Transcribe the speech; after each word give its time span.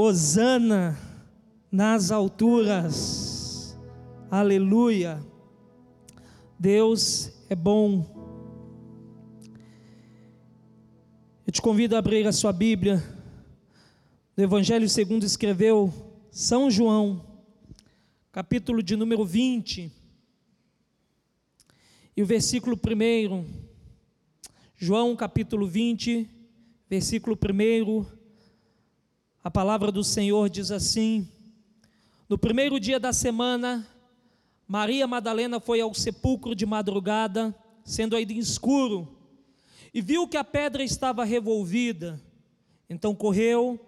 Hosana 0.00 0.96
nas 1.72 2.12
alturas. 2.12 3.76
Aleluia. 4.30 5.20
Deus 6.56 7.32
é 7.50 7.56
bom. 7.56 8.06
Eu 11.44 11.52
te 11.52 11.60
convido 11.60 11.96
a 11.96 11.98
abrir 11.98 12.24
a 12.28 12.32
sua 12.32 12.52
Bíblia 12.52 13.02
no 14.36 14.44
Evangelho 14.44 14.88
segundo 14.88 15.24
escreveu 15.26 15.92
São 16.30 16.70
João, 16.70 17.26
capítulo 18.30 18.84
de 18.84 18.94
número 18.94 19.24
20, 19.24 19.90
e 22.16 22.22
o 22.22 22.24
versículo 22.24 22.76
1. 22.76 23.44
João, 24.76 25.16
capítulo 25.16 25.66
20, 25.66 26.30
versículo 26.88 27.36
1 27.36 28.17
a 29.48 29.50
palavra 29.50 29.90
do 29.90 30.04
Senhor 30.04 30.50
diz 30.50 30.70
assim: 30.70 31.26
No 32.28 32.36
primeiro 32.36 32.78
dia 32.78 33.00
da 33.00 33.14
semana, 33.14 33.88
Maria 34.66 35.06
Madalena 35.06 35.58
foi 35.58 35.80
ao 35.80 35.94
sepulcro 35.94 36.54
de 36.54 36.66
madrugada, 36.66 37.54
sendo 37.82 38.14
ainda 38.14 38.34
escuro, 38.34 39.08
e 39.94 40.02
viu 40.02 40.28
que 40.28 40.36
a 40.36 40.44
pedra 40.44 40.84
estava 40.84 41.24
revolvida. 41.24 42.22
Então 42.90 43.14
correu 43.14 43.80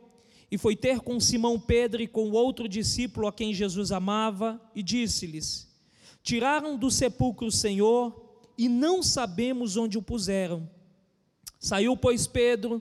e 0.51 0.57
foi 0.57 0.75
ter 0.75 1.01
com 1.01 1.21
Simão 1.21 1.61
Pedro 1.61 2.01
e 2.01 2.09
com 2.09 2.31
outro 2.31 2.67
discípulo 2.67 3.27
a 3.27 3.33
quem 3.33 3.53
Jesus 3.53 3.93
amava, 3.93 4.59
e 4.75 4.83
disse-lhes: 4.83 5.71
Tiraram 6.23 6.75
do 6.75 6.91
sepulcro 6.91 7.49
o 7.49 7.53
Senhor 7.53 8.41
e 8.57 8.67
não 8.67 9.03
sabemos 9.03 9.77
onde 9.77 9.99
o 9.99 10.03
puseram. 10.03 10.67
Saiu, 11.59 11.95
pois, 11.99 12.27
Pedro 12.27 12.81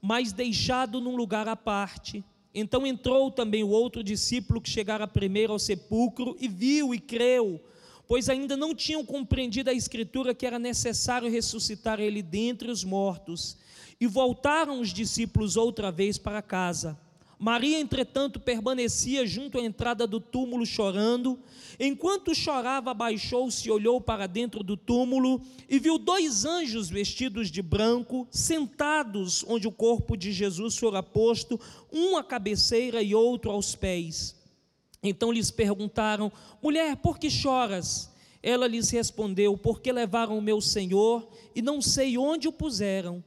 mas 0.00 0.32
deixado 0.32 1.00
num 1.00 1.16
lugar 1.16 1.48
à 1.48 1.56
parte. 1.56 2.24
Então 2.54 2.86
entrou 2.86 3.30
também 3.30 3.62
o 3.62 3.68
outro 3.68 4.02
discípulo 4.02 4.60
que 4.60 4.70
chegara 4.70 5.06
primeiro 5.06 5.52
ao 5.52 5.58
sepulcro 5.58 6.36
e 6.40 6.48
viu 6.48 6.94
e 6.94 6.98
creu, 6.98 7.60
pois 8.06 8.28
ainda 8.28 8.56
não 8.56 8.74
tinham 8.74 9.04
compreendido 9.04 9.70
a 9.70 9.74
escritura 9.74 10.34
que 10.34 10.46
era 10.46 10.58
necessário 10.58 11.30
ressuscitar 11.30 12.00
ele 12.00 12.22
dentre 12.22 12.70
os 12.70 12.82
mortos. 12.84 13.56
E 14.00 14.06
voltaram 14.06 14.80
os 14.80 14.92
discípulos 14.92 15.56
outra 15.56 15.90
vez 15.90 16.16
para 16.16 16.40
casa. 16.40 16.98
Maria, 17.38 17.78
entretanto, 17.78 18.40
permanecia 18.40 19.24
junto 19.24 19.58
à 19.58 19.62
entrada 19.62 20.08
do 20.08 20.18
túmulo 20.18 20.66
chorando. 20.66 21.38
Enquanto 21.78 22.34
chorava, 22.34 22.90
abaixou-se 22.90 23.70
olhou 23.70 24.00
para 24.00 24.26
dentro 24.26 24.64
do 24.64 24.76
túmulo 24.76 25.40
e 25.68 25.78
viu 25.78 25.98
dois 25.98 26.44
anjos 26.44 26.90
vestidos 26.90 27.48
de 27.48 27.62
branco, 27.62 28.26
sentados 28.28 29.44
onde 29.46 29.68
o 29.68 29.72
corpo 29.72 30.16
de 30.16 30.32
Jesus 30.32 30.76
fora 30.76 31.00
posto, 31.00 31.60
um 31.92 32.16
à 32.16 32.24
cabeceira 32.24 33.00
e 33.00 33.14
outro 33.14 33.52
aos 33.52 33.76
pés. 33.76 34.34
Então 35.00 35.30
lhes 35.30 35.52
perguntaram: 35.52 36.32
Mulher, 36.60 36.96
por 36.96 37.18
que 37.18 37.30
choras? 37.30 38.10
Ela 38.42 38.66
lhes 38.66 38.90
respondeu: 38.90 39.56
Porque 39.56 39.92
levaram 39.92 40.36
o 40.36 40.42
meu 40.42 40.60
Senhor 40.60 41.28
e 41.54 41.62
não 41.62 41.80
sei 41.80 42.18
onde 42.18 42.48
o 42.48 42.52
puseram. 42.52 43.22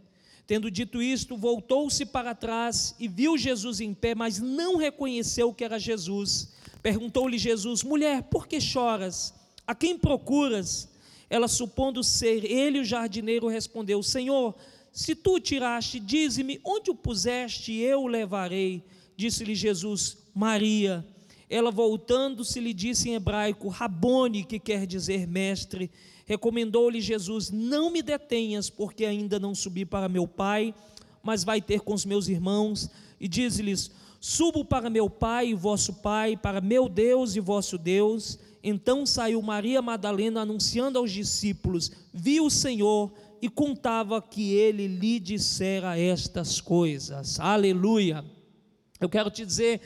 Tendo 0.52 0.70
dito 0.70 1.02
isto, 1.02 1.38
voltou-se 1.38 2.06
para 2.06 2.36
trás 2.36 2.94
e 3.00 3.08
viu 3.08 3.38
Jesus 3.38 3.80
em 3.80 3.94
pé, 3.94 4.14
mas 4.14 4.38
não 4.38 4.76
reconheceu 4.76 5.54
que 5.54 5.64
era 5.64 5.80
Jesus. 5.80 6.50
Perguntou-lhe 6.84 7.38
Jesus: 7.38 7.84
Mulher, 7.84 8.24
por 8.24 8.46
que 8.46 8.60
choras? 8.60 9.34
A 9.66 9.74
quem 9.74 9.98
procuras? 9.98 10.90
Ela, 11.30 11.48
supondo 11.48 12.04
ser 12.04 12.44
ele 12.44 12.82
o 12.82 12.84
jardineiro, 12.84 13.48
respondeu: 13.48 14.04
Senhor, 14.04 14.54
se 14.92 15.16
tu 15.16 15.36
o 15.36 15.40
tiraste, 15.40 16.02
dize-me 16.02 16.60
onde 16.66 16.92
o 16.92 16.96
puseste, 16.96 17.72
e 17.72 17.82
eu 17.84 18.02
o 18.02 18.08
levarei. 18.08 18.84
Disse-lhe 19.16 19.56
Jesus: 19.56 20.18
Maria. 20.36 21.08
Ela, 21.52 21.70
voltando-se, 21.70 22.62
lhe 22.62 22.74
disse 22.74 23.10
em 23.10 23.16
hebraico: 23.16 23.68
Rabone, 23.68 24.46
que 24.46 24.58
quer 24.58 24.88
dizer 24.88 25.28
mestre. 25.28 25.92
Recomendou-lhe 26.26 27.02
Jesus: 27.02 27.52
Não 27.52 27.92
me 27.92 28.02
detenhas, 28.02 28.70
porque 28.70 29.04
ainda 29.04 29.38
não 29.38 29.54
subi 29.54 29.84
para 29.84 30.08
meu 30.08 30.26
Pai, 30.26 30.74
mas 31.22 31.44
vai 31.44 31.62
ter 31.62 31.82
com 31.82 31.94
os 31.94 32.06
meus 32.06 32.30
irmãos. 32.30 32.90
E 33.20 33.28
diz-lhes: 33.28 33.92
Subo 34.22 34.64
para 34.64 34.90
meu 34.90 35.10
Pai 35.10 35.50
e 35.50 35.54
vosso 35.54 35.96
Pai, 35.96 36.38
para 36.38 36.62
meu 36.62 36.88
Deus 36.88 37.36
e 37.36 37.42
vosso 37.42 37.78
Deus. 37.78 38.40
Então 38.64 39.06
saiu 39.06 39.42
Maria 39.42 39.82
Madalena 39.82 40.44
anunciando 40.44 40.98
aos 41.00 41.12
discípulos: 41.12 41.92
Viu 42.14 42.46
o 42.46 42.50
Senhor 42.50 43.12
e 43.42 43.50
contava 43.50 44.22
que 44.22 44.54
ele 44.54 44.88
lhe 44.88 45.20
dissera 45.20 46.00
estas 46.00 46.62
coisas. 46.62 47.42
Aleluia. 47.42 48.24
Eu 49.02 49.10
quero 49.10 49.30
te 49.30 49.46
dizer, 49.46 49.82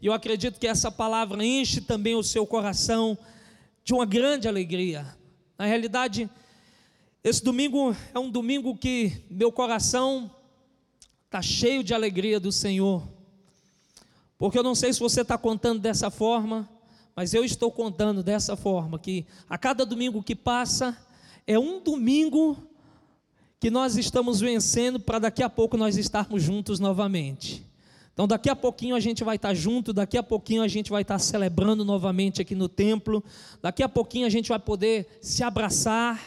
e 0.00 0.06
eu 0.06 0.12
acredito 0.12 0.60
que 0.60 0.66
essa 0.66 0.90
palavra 0.90 1.44
enche 1.44 1.80
também 1.80 2.14
o 2.14 2.22
seu 2.22 2.46
coração 2.46 3.18
de 3.84 3.92
uma 3.92 4.06
grande 4.06 4.46
alegria. 4.46 5.16
Na 5.58 5.66
realidade, 5.66 6.30
esse 7.22 7.42
domingo 7.42 7.96
é 8.14 8.18
um 8.18 8.30
domingo 8.30 8.76
que 8.76 9.24
meu 9.28 9.50
coração 9.50 10.30
está 11.24 11.42
cheio 11.42 11.82
de 11.82 11.92
alegria 11.92 12.38
do 12.38 12.52
Senhor. 12.52 13.06
Porque 14.38 14.56
eu 14.56 14.62
não 14.62 14.74
sei 14.74 14.92
se 14.92 15.00
você 15.00 15.22
está 15.22 15.36
contando 15.36 15.80
dessa 15.80 16.10
forma, 16.10 16.68
mas 17.16 17.34
eu 17.34 17.44
estou 17.44 17.72
contando 17.72 18.22
dessa 18.22 18.56
forma: 18.56 18.98
que 19.00 19.26
a 19.48 19.58
cada 19.58 19.84
domingo 19.84 20.22
que 20.22 20.36
passa, 20.36 20.96
é 21.44 21.58
um 21.58 21.82
domingo 21.82 22.56
que 23.58 23.68
nós 23.68 23.96
estamos 23.96 24.38
vencendo 24.38 25.00
para 25.00 25.18
daqui 25.18 25.42
a 25.42 25.50
pouco 25.50 25.76
nós 25.76 25.96
estarmos 25.96 26.40
juntos 26.40 26.78
novamente. 26.78 27.67
Então, 28.18 28.26
daqui 28.26 28.50
a 28.50 28.56
pouquinho 28.56 28.96
a 28.96 29.00
gente 29.00 29.22
vai 29.22 29.36
estar 29.36 29.54
junto, 29.54 29.92
daqui 29.92 30.18
a 30.18 30.24
pouquinho 30.24 30.60
a 30.64 30.66
gente 30.66 30.90
vai 30.90 31.02
estar 31.02 31.20
celebrando 31.20 31.84
novamente 31.84 32.42
aqui 32.42 32.52
no 32.52 32.68
templo, 32.68 33.22
daqui 33.62 33.80
a 33.80 33.88
pouquinho 33.88 34.26
a 34.26 34.28
gente 34.28 34.48
vai 34.48 34.58
poder 34.58 35.06
se 35.22 35.44
abraçar. 35.44 36.20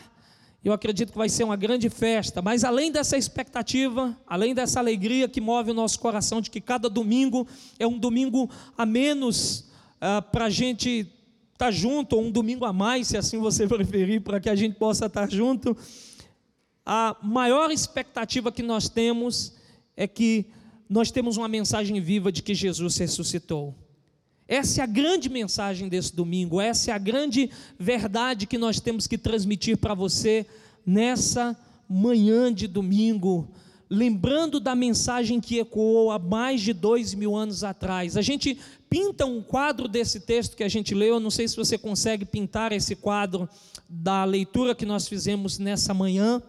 Eu 0.63 0.71
acredito 0.71 1.11
que 1.11 1.17
vai 1.17 1.27
ser 1.27 1.43
uma 1.43 1.57
grande 1.57 1.89
festa, 1.89 2.41
mas 2.41 2.63
além 2.63 2.93
dessa 2.93 3.17
expectativa, 3.17 4.17
além 4.25 4.55
dessa 4.55 4.79
alegria 4.79 5.27
que 5.27 5.41
move 5.41 5.71
o 5.71 5.73
nosso 5.73 5.99
coração 5.99 6.39
de 6.39 6.49
que 6.49 6.61
cada 6.61 6.89
domingo 6.89 7.45
é 7.77 7.85
um 7.85 7.99
domingo 7.99 8.49
a 8.77 8.85
menos 8.85 9.69
uh, 9.97 10.21
para 10.31 10.45
a 10.45 10.49
gente 10.49 10.99
estar 11.51 11.65
tá 11.65 11.71
junto, 11.71 12.15
ou 12.15 12.23
um 12.23 12.31
domingo 12.31 12.63
a 12.63 12.71
mais, 12.71 13.07
se 13.07 13.17
assim 13.17 13.37
você 13.37 13.67
preferir, 13.67 14.21
para 14.21 14.39
que 14.39 14.49
a 14.49 14.55
gente 14.55 14.77
possa 14.77 15.07
estar 15.07 15.27
tá 15.27 15.35
junto, 15.35 15.75
a 16.85 17.17
maior 17.21 17.69
expectativa 17.69 18.49
que 18.49 18.63
nós 18.63 18.87
temos 18.87 19.57
é 19.97 20.07
que 20.07 20.45
nós 20.91 21.09
temos 21.09 21.37
uma 21.37 21.47
mensagem 21.47 22.01
viva 22.01 22.33
de 22.33 22.43
que 22.43 22.53
Jesus 22.53 22.97
ressuscitou. 22.97 23.73
Essa 24.45 24.81
é 24.81 24.83
a 24.83 24.87
grande 24.87 25.29
mensagem 25.29 25.87
desse 25.87 26.13
domingo, 26.13 26.59
essa 26.59 26.91
é 26.91 26.93
a 26.93 26.97
grande 26.97 27.49
verdade 27.79 28.45
que 28.45 28.57
nós 28.57 28.81
temos 28.81 29.07
que 29.07 29.17
transmitir 29.17 29.77
para 29.77 29.93
você 29.93 30.45
nessa 30.85 31.57
manhã 31.87 32.53
de 32.53 32.67
domingo, 32.67 33.47
lembrando 33.89 34.59
da 34.59 34.75
mensagem 34.75 35.39
que 35.39 35.59
ecoou 35.59 36.11
há 36.11 36.19
mais 36.19 36.59
de 36.59 36.73
dois 36.73 37.13
mil 37.13 37.37
anos 37.37 37.63
atrás. 37.63 38.17
A 38.17 38.21
gente 38.21 38.59
pinta 38.89 39.25
um 39.25 39.41
quadro 39.41 39.87
desse 39.87 40.19
texto 40.19 40.57
que 40.57 40.63
a 40.63 40.69
gente 40.69 40.93
leu, 40.93 41.21
não 41.21 41.31
sei 41.31 41.47
se 41.47 41.55
você 41.55 41.77
consegue 41.77 42.25
pintar 42.25 42.73
esse 42.73 42.97
quadro 42.97 43.47
da 43.87 44.25
leitura 44.25 44.75
que 44.75 44.85
nós 44.85 45.07
fizemos 45.07 45.57
nessa 45.57 45.93
manhã. 45.93 46.43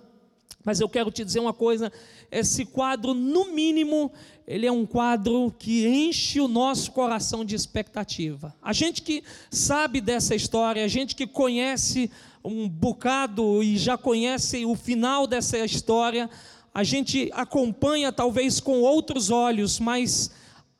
Mas 0.65 0.81
eu 0.81 0.89
quero 0.89 1.11
te 1.11 1.25
dizer 1.25 1.41
uma 1.41 1.53
coisa: 1.53 1.93
esse 2.31 2.65
quadro, 2.65 3.15
no 3.15 3.53
mínimo, 3.53 4.13
ele 4.47 4.67
é 4.67 4.73
um 4.73 4.87
quadro 4.87 5.55
que 5.59 5.87
enche 5.87 6.41
o 6.41 6.49
nosso 6.49 6.93
coração 6.93 7.45
de 7.45 7.55
expectativa. 7.55 8.55
A 8.63 8.73
gente 8.73 9.03
que 9.03 9.23
sabe 9.51 10.01
dessa 10.01 10.35
história, 10.35 10.85
a 10.85 10.89
gente 10.89 11.15
que 11.15 11.27
conhece 11.27 12.11
um 12.45 12.69
bocado 12.69 13.63
e 13.63 13.77
já 13.77 13.97
conhece 13.97 14.65
o 14.65 14.75
final 14.75 15.27
dessa 15.27 15.59
história, 15.59 16.29
a 16.75 16.83
gente 16.83 17.31
acompanha 17.35 18.13
talvez 18.13 18.59
com 18.59 18.81
outros 18.81 19.31
olhos, 19.31 19.79
mas 19.79 20.31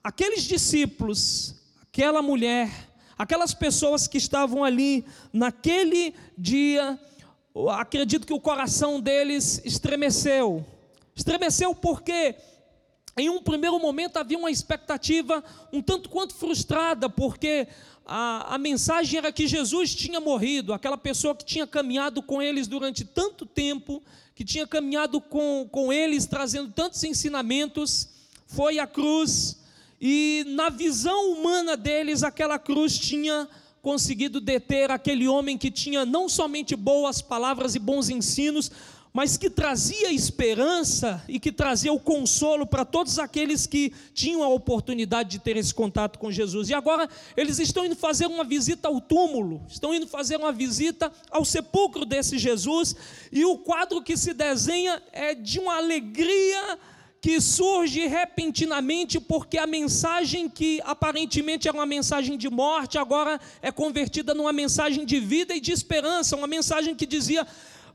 aqueles 0.03 0.43
discípulos, 0.45 1.55
aquela 1.83 2.23
mulher, 2.23 2.71
aquelas 3.17 3.55
pessoas 3.55 4.09
que 4.09 4.19
estavam 4.19 4.65
ali 4.65 5.05
naquele 5.33 6.15
dia, 6.37 6.99
acredito 7.71 8.27
que 8.27 8.33
o 8.33 8.41
coração 8.41 9.01
deles 9.01 9.61
estremeceu. 9.65 10.65
Estremeceu 11.15 11.75
porque 11.75 12.35
em 13.17 13.29
um 13.29 13.43
primeiro 13.43 13.79
momento 13.79 14.17
havia 14.17 14.39
uma 14.39 14.51
expectativa 14.51 15.45
um 15.73 15.83
tanto 15.83 16.09
quanto 16.09 16.35
frustrada, 16.35 17.11
porque 17.11 17.69
a, 18.07 18.55
a 18.55 18.59
mensagem 18.59 19.19
era 19.19 19.31
que 19.31 19.47
Jesus 19.47 19.95
tinha 19.95 20.21
morrido, 20.21 20.73
aquela 20.73 20.97
pessoa 20.97 21.35
que 21.35 21.45
tinha 21.45 21.67
caminhado 21.67 22.23
com 22.23 22.41
eles 22.41 22.67
durante 22.67 23.05
tanto 23.05 23.45
tempo, 23.45 24.03
que 24.35 24.45
tinha 24.45 24.67
caminhado 24.67 25.21
com, 25.21 25.69
com 25.71 25.93
eles, 25.93 26.27
trazendo 26.27 26.73
tantos 26.73 27.05
ensinamentos, 27.05 28.09
foi 28.47 28.79
à 28.79 28.87
cruz, 28.87 29.59
e 30.01 30.45
na 30.49 30.69
visão 30.69 31.33
humana 31.33 31.77
deles, 31.77 32.23
aquela 32.23 32.59
cruz 32.59 32.99
tinha 32.99 33.49
conseguido 33.83 34.41
deter 34.41 34.91
aquele 34.91 35.27
homem 35.27 35.59
que 35.59 35.71
tinha 35.71 36.07
não 36.07 36.29
somente 36.29 36.77
boas 36.77 37.21
palavras 37.21 37.75
e 37.75 37.81
bons 37.81 38.09
ensinos, 38.09 38.71
mas 39.13 39.37
que 39.37 39.51
trazia 39.51 40.11
esperança 40.11 41.23
e 41.29 41.39
que 41.39 41.53
trazia 41.53 41.93
o 41.93 42.01
consolo 42.01 42.67
para 42.67 42.85
todos 42.85 43.19
aqueles 43.19 43.67
que 43.67 43.93
tinham 44.15 44.43
a 44.43 44.49
oportunidade 44.49 45.31
de 45.31 45.39
ter 45.39 45.57
esse 45.57 45.75
contato 45.75 46.19
com 46.19 46.31
Jesus. 46.31 46.71
E 46.71 46.75
agora 46.75 47.09
eles 47.37 47.59
estão 47.59 47.85
indo 47.85 47.95
fazer 47.95 48.27
uma 48.27 48.45
visita 48.45 48.89
ao 48.89 49.01
túmulo, 49.01 49.61
estão 49.69 49.93
indo 49.93 50.07
fazer 50.07 50.37
uma 50.37 50.53
visita 50.53 51.13
ao 51.31 51.45
sepulcro 51.45 52.07
desse 52.07 52.39
Jesus, 52.39 52.97
e 53.31 53.45
o 53.45 53.59
quadro 53.59 54.01
que 54.01 54.17
se 54.17 54.33
desenha 54.33 55.03
é 55.13 55.35
de 55.35 55.59
uma 55.59 55.77
alegria 55.77 56.79
que 57.23 57.41
surge 57.41 58.09
repentinamente 58.09 59.21
porque 59.21 59.57
a 59.57 59.65
mensagem 59.65 60.49
que 60.49 60.81
aparentemente 60.85 61.69
era 61.69 61.77
uma 61.77 61.87
mensagem 61.87 62.37
de 62.37 62.51
morte, 62.51 62.99
agora 62.99 63.41
é 63.63 63.71
convertida 63.71 64.35
numa 64.35 64.53
mensagem 64.53 65.07
de 65.07 65.21
vida 65.21 65.55
e 65.55 65.61
de 65.61 65.71
esperança, 65.71 66.35
uma 66.35 66.49
mensagem 66.49 66.97
que 66.97 67.07
dizia: 67.07 67.47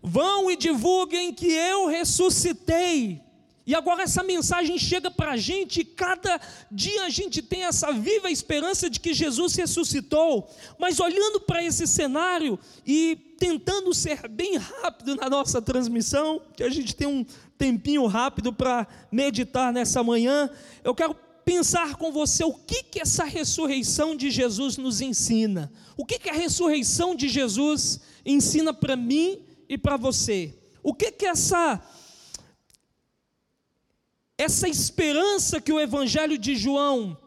Vão 0.02 0.50
e 0.50 0.56
divulguem 0.56 1.34
que 1.34 1.48
eu 1.52 1.88
ressuscitei. 1.88 3.27
E 3.68 3.76
agora 3.76 4.04
essa 4.04 4.24
mensagem 4.24 4.80
chega 4.80 5.12
para 5.12 5.32
a 5.32 5.38
gente, 5.38 5.82
e 5.82 5.84
cada 5.84 6.40
dia 6.72 7.04
a 7.04 7.10
gente 7.10 7.42
tem 7.42 7.66
essa 7.66 7.92
viva 7.92 8.32
esperança 8.32 8.90
de 8.90 8.98
que 8.98 9.14
Jesus 9.14 9.56
ressuscitou. 9.56 10.50
Mas 10.80 11.02
olhando 11.02 11.42
para 11.42 11.62
esse 11.62 11.86
cenário 11.86 12.58
e 12.86 13.18
tentando 13.38 13.94
ser 13.94 14.26
bem 14.30 14.56
rápido 14.56 15.18
na 15.18 15.30
nossa 15.30 15.62
transmissão, 15.62 16.42
que 16.56 16.64
a 16.64 16.70
gente 16.70 16.96
tem 16.96 17.10
um 17.10 17.26
tempinho 17.58 18.06
rápido 18.06 18.54
para 18.54 18.88
meditar 19.12 19.74
nessa 19.74 20.02
manhã, 20.02 20.50
eu 20.82 20.96
quero 20.96 21.14
pensar 21.44 21.98
com 21.98 22.10
você 22.10 22.46
o 22.46 22.54
que, 22.54 22.84
que 22.84 23.02
essa 23.02 23.26
ressurreição 23.26 24.16
de 24.16 24.32
Jesus 24.32 24.78
nos 24.78 25.02
ensina. 25.02 25.70
O 25.98 26.06
que, 26.06 26.18
que 26.18 26.30
a 26.30 26.34
ressurreição 26.34 27.14
de 27.14 27.28
Jesus 27.28 28.00
ensina 28.26 28.74
para 28.74 28.96
mim 28.96 29.40
e 29.68 29.78
para 29.78 29.98
você. 29.98 30.58
O 30.82 30.94
que 30.94 31.12
que 31.12 31.26
essa 31.26 31.82
essa 34.38 34.70
esperança 34.70 35.60
que 35.60 35.74
o 35.74 35.80
Evangelho 35.80 36.38
de 36.38 36.56
João 36.56 37.18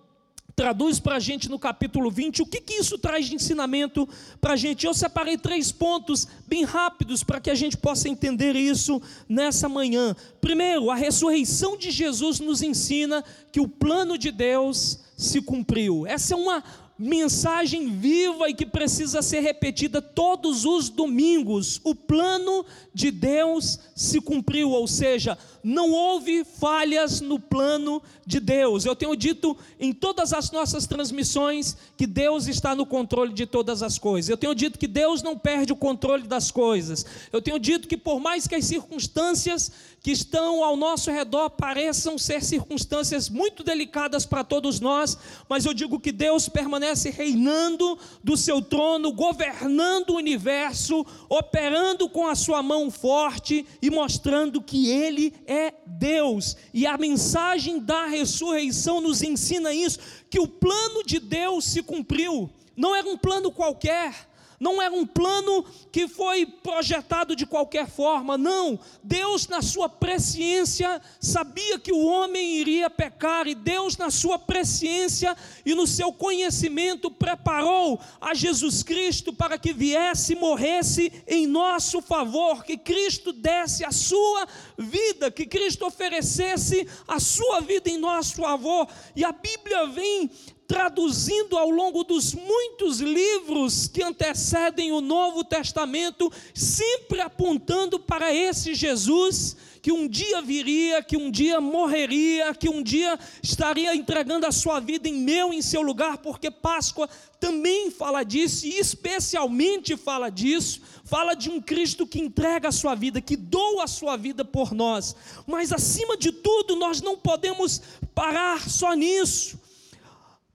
traduz 0.55 1.01
para 1.01 1.17
a 1.17 1.21
gente 1.21 1.49
no 1.49 1.59
capítulo 1.59 2.11
20, 2.11 2.43
o 2.43 2.47
que, 2.47 2.61
que 2.61 2.75
isso 2.75 2.99
traz 2.99 3.27
de 3.27 3.35
ensinamento 3.35 4.07
para 4.41 4.53
a 4.53 4.57
gente? 4.57 4.87
Eu 4.87 4.93
separei 4.93 5.39
três 5.39 5.73
pontos 5.73 6.29
bem 6.47 6.65
rápidos 6.65 7.25
para 7.25 7.41
que 7.41 7.51
a 7.51 7.55
gente 7.55 7.77
possa 7.77 8.09
entender 8.09 8.55
isso 8.55 9.01
nessa 9.29 9.69
manhã. 9.69 10.15
Primeiro, 10.41 10.91
a 10.91 10.95
ressurreição 10.95 11.77
de 11.79 11.91
Jesus 11.91 12.41
nos 12.41 12.63
ensina 12.63 13.25
que 13.51 13.59
o 13.59 13.67
plano 13.67 14.19
de 14.19 14.31
Deus 14.31 15.01
se 15.17 15.41
cumpriu. 15.41 16.07
Essa 16.07 16.35
é 16.35 16.37
uma 16.37 16.63
mensagem 17.01 17.89
viva 17.97 18.51
e 18.51 18.55
que 18.55 18.67
precisa 18.67 19.23
ser 19.23 19.41
repetida 19.41 20.03
todos 20.03 20.67
os 20.67 20.91
domingos. 20.91 21.81
O 21.83 21.95
plano 21.95 22.67
de 22.93 23.11
Deus 23.11 23.81
se 23.97 24.21
cumpriu, 24.21 24.71
ou 24.71 24.87
seja, 24.87 25.39
não 25.63 25.91
houve 25.91 26.45
falhas 26.45 27.21
no 27.21 27.39
plano 27.39 28.03
de 28.27 28.41
Deus. 28.41 28.85
Eu 28.85 28.97
tenho 28.97 29.15
dito 29.17 29.57
em 29.79 29.93
todas 29.93 30.33
as 30.33 30.51
nossas 30.51 30.87
transmissões 30.87 31.77
que 31.97 32.07
Deus 32.07 32.47
está 32.47 32.75
no 32.75 32.87
controle 32.87 33.33
de 33.33 33.47
todas 33.47 33.83
as 33.83 33.99
coisas. 33.99 34.29
Eu 34.29 34.37
tenho 34.37 34.55
dito 34.55 34.79
que 34.79 34.87
Deus 34.87 35.23
não 35.23 35.37
perde 35.37 35.73
o 35.73 35.77
controle 35.77 36.25
das 36.25 36.51
coisas. 36.51 37.05
Eu 37.33 37.43
tenho 37.43 37.59
dito 37.59 37.89
que 37.89 37.97
por 37.97 38.21
mais 38.21 38.47
que 38.47 38.55
as 38.55 38.65
circunstâncias 38.65 39.71
que 40.03 40.11
estão 40.11 40.65
ao 40.65 40.77
nosso 40.77 41.11
redor 41.11 41.51
pareçam 41.51 42.17
ser 42.17 42.43
circunstâncias 42.43 43.29
muito 43.29 43.63
delicadas 43.63 44.25
para 44.25 44.43
todos 44.43 44.81
nós, 44.81 45.17
mas 45.49 45.67
eu 45.67 45.75
digo 45.75 46.01
que 46.01 46.11
Deus 46.11 46.49
permanece 46.49 47.11
reinando 47.11 47.99
do 48.25 48.37
seu 48.37 48.63
trono, 48.63 49.13
governando 49.13 50.11
o 50.11 50.17
universo, 50.17 51.05
operando 51.29 52.09
com 52.09 52.27
a 52.27 52.35
sua 52.35 52.63
mão 52.63 52.91
forte 52.91 53.67
e 53.83 53.91
mostrando 53.91 54.63
que 54.63 54.91
ele 54.91 55.35
é 55.51 55.75
Deus. 55.85 56.57
E 56.73 56.87
a 56.87 56.97
mensagem 56.97 57.81
da 57.81 58.07
ressurreição 58.07 59.01
nos 59.01 59.21
ensina 59.21 59.75
isso, 59.75 59.99
que 60.31 60.39
o 60.39 60.47
plano 60.47 61.03
de 61.03 61.19
Deus 61.19 61.65
se 61.65 61.83
cumpriu. 61.83 62.49
Não 62.77 62.95
era 62.95 63.09
um 63.09 63.19
plano 63.19 63.51
qualquer, 63.51 64.30
não 64.61 64.81
era 64.81 64.95
um 64.95 65.07
plano 65.07 65.65
que 65.91 66.07
foi 66.07 66.45
projetado 66.45 67.35
de 67.35 67.47
qualquer 67.47 67.89
forma, 67.89 68.37
não. 68.37 68.79
Deus, 69.03 69.49
na 69.49 69.63
sua 69.63 69.89
presciência, 69.89 71.01
sabia 71.19 71.79
que 71.79 71.91
o 71.91 72.05
homem 72.05 72.57
iria 72.57 72.91
pecar, 72.91 73.49
e 73.49 73.55
Deus, 73.55 73.97
na 73.97 74.11
sua 74.11 74.39
presciência 74.39 75.35
e 75.65 75.75
no 75.75 75.87
seu 75.87 76.13
conhecimento, 76.13 77.11
preparou 77.11 77.99
a 78.21 78.35
Jesus 78.35 78.83
Cristo 78.83 79.33
para 79.33 79.57
que 79.57 79.73
viesse 79.73 80.35
e 80.35 80.37
morresse 80.37 81.11
em 81.27 81.47
nosso 81.47 82.03
favor, 82.03 82.63
que 82.63 82.77
Cristo 82.77 83.33
desse 83.33 83.83
a 83.83 83.91
sua 83.91 84.47
vida, 84.77 85.31
que 85.31 85.47
Cristo 85.47 85.87
oferecesse 85.87 86.87
a 87.09 87.19
sua 87.19 87.61
vida 87.61 87.89
em 87.89 87.97
nosso 87.97 88.37
favor, 88.37 88.87
e 89.17 89.25
a 89.25 89.33
Bíblia 89.33 89.87
vem 89.87 90.31
traduzindo 90.71 91.59
ao 91.59 91.69
longo 91.69 92.05
dos 92.05 92.33
muitos 92.33 93.01
livros 93.01 93.89
que 93.89 94.05
antecedem 94.05 94.93
o 94.93 95.01
Novo 95.01 95.43
Testamento, 95.43 96.33
sempre 96.55 97.21
apontando 97.21 97.99
para 97.99 98.33
esse 98.33 98.73
Jesus 98.73 99.57
que 99.83 99.91
um 99.91 100.07
dia 100.07 100.41
viria, 100.41 101.03
que 101.03 101.17
um 101.17 101.29
dia 101.29 101.61
morreria, 101.61 102.55
que 102.55 102.69
um 102.69 102.85
dia 102.85 103.19
estaria 103.43 103.97
entregando 103.97 104.47
a 104.47 104.53
sua 104.53 104.79
vida 104.79 105.09
em 105.09 105.15
meu, 105.15 105.53
em 105.53 105.61
seu 105.61 105.83
lugar, 105.83 106.19
porque 106.19 106.53
Páscoa 106.53 107.09
também 107.41 107.91
fala 107.91 108.23
disso, 108.23 108.65
e 108.65 108.79
especialmente 108.79 109.97
fala 109.97 110.31
disso, 110.31 110.81
fala 111.05 111.35
de 111.35 111.51
um 111.51 111.61
Cristo 111.61 112.07
que 112.07 112.21
entrega 112.21 112.69
a 112.69 112.73
sua 112.73 112.95
vida, 112.95 113.21
que 113.21 113.37
doa 113.37 113.85
a 113.85 113.89
sua 113.89 114.17
vida 114.17 114.45
por 114.45 114.73
nós. 114.73 115.17
Mas 115.49 115.73
acima 115.73 116.17
de 116.17 116.31
tudo, 116.31 116.77
nós 116.77 117.03
não 117.03 117.17
podemos 117.17 117.83
parar 118.15 118.71
só 118.71 118.95
nisso 118.95 119.59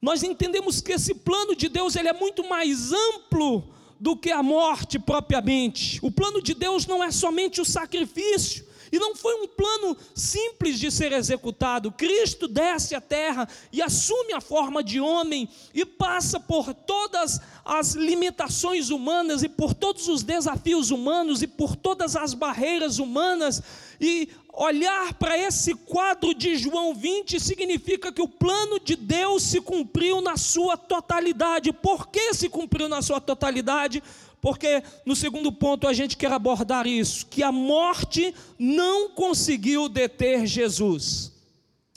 nós 0.01 0.23
entendemos 0.23 0.81
que 0.81 0.93
esse 0.93 1.15
plano 1.15 1.55
de 1.55 1.69
Deus 1.69 1.95
ele 1.95 2.09
é 2.09 2.13
muito 2.13 2.47
mais 2.47 2.91
amplo 2.91 3.73
do 3.99 4.15
que 4.15 4.31
a 4.31 4.43
morte 4.43 4.99
propriamente. 4.99 5.99
O 6.01 6.11
plano 6.11 6.41
de 6.41 6.53
Deus 6.53 6.85
não 6.85 7.03
é 7.03 7.11
somente 7.11 7.61
o 7.61 7.65
sacrifício, 7.65 8.65
e 8.91 8.99
não 8.99 9.15
foi 9.15 9.35
um 9.41 9.47
plano 9.47 9.97
simples 10.13 10.79
de 10.79 10.91
ser 10.91 11.11
executado. 11.11 11.91
Cristo 11.91 12.47
desce 12.47 12.95
à 12.95 13.01
terra 13.01 13.47
e 13.71 13.81
assume 13.81 14.33
a 14.33 14.41
forma 14.41 14.83
de 14.83 14.99
homem 14.99 15.49
e 15.73 15.85
passa 15.85 16.39
por 16.39 16.73
todas 16.73 17.39
as 17.63 17.93
limitações 17.93 18.89
humanas 18.89 19.43
e 19.43 19.49
por 19.49 19.73
todos 19.73 20.07
os 20.07 20.23
desafios 20.23 20.91
humanos 20.91 21.41
e 21.41 21.47
por 21.47 21.75
todas 21.75 22.15
as 22.15 22.33
barreiras 22.33 22.99
humanas 22.99 23.61
e 23.99 24.29
olhar 24.57 25.13
para 25.15 25.37
esse 25.37 25.73
quadro 25.73 26.33
de 26.33 26.55
João 26.55 26.93
20 26.93 27.39
significa 27.39 28.11
que 28.11 28.21
o 28.21 28.27
plano 28.27 28.79
de 28.79 28.95
Deus 28.95 29.43
se 29.43 29.59
cumpriu 29.59 30.21
na 30.21 30.37
sua 30.37 30.77
totalidade. 30.77 31.73
Por 31.73 32.07
que 32.07 32.33
se 32.33 32.49
cumpriu 32.49 32.87
na 32.87 33.01
sua 33.01 33.19
totalidade? 33.19 34.01
Porque 34.41 34.83
no 35.05 35.15
segundo 35.15 35.51
ponto 35.51 35.87
a 35.87 35.93
gente 35.93 36.15
quer 36.15 36.31
abordar 36.31 36.87
isso, 36.87 37.25
que 37.25 37.43
a 37.43 37.51
morte 37.51 38.33
não 38.57 39.09
conseguiu 39.09 39.89
deter 39.89 40.45
Jesus. 40.45 41.31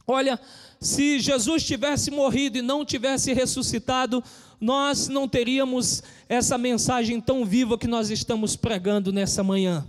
Olha, 0.06 0.40
se 0.80 1.20
Jesus 1.20 1.64
tivesse 1.64 2.10
morrido 2.10 2.58
e 2.58 2.62
não 2.62 2.84
tivesse 2.84 3.32
ressuscitado, 3.32 4.24
nós 4.60 5.08
não 5.08 5.28
teríamos 5.28 6.02
essa 6.28 6.56
mensagem 6.56 7.20
tão 7.20 7.44
viva 7.44 7.78
que 7.78 7.86
nós 7.86 8.10
estamos 8.10 8.56
pregando 8.56 9.12
nessa 9.12 9.42
manhã. 9.42 9.86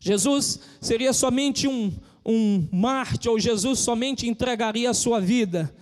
Jesus 0.00 0.60
seria 0.80 1.12
somente 1.12 1.66
um, 1.66 1.92
um 2.24 2.68
Marte, 2.72 3.28
ou 3.28 3.38
Jesus 3.38 3.78
somente 3.78 4.28
entregaria 4.28 4.90
a 4.90 4.94
sua 4.94 5.20
vida. 5.20 5.72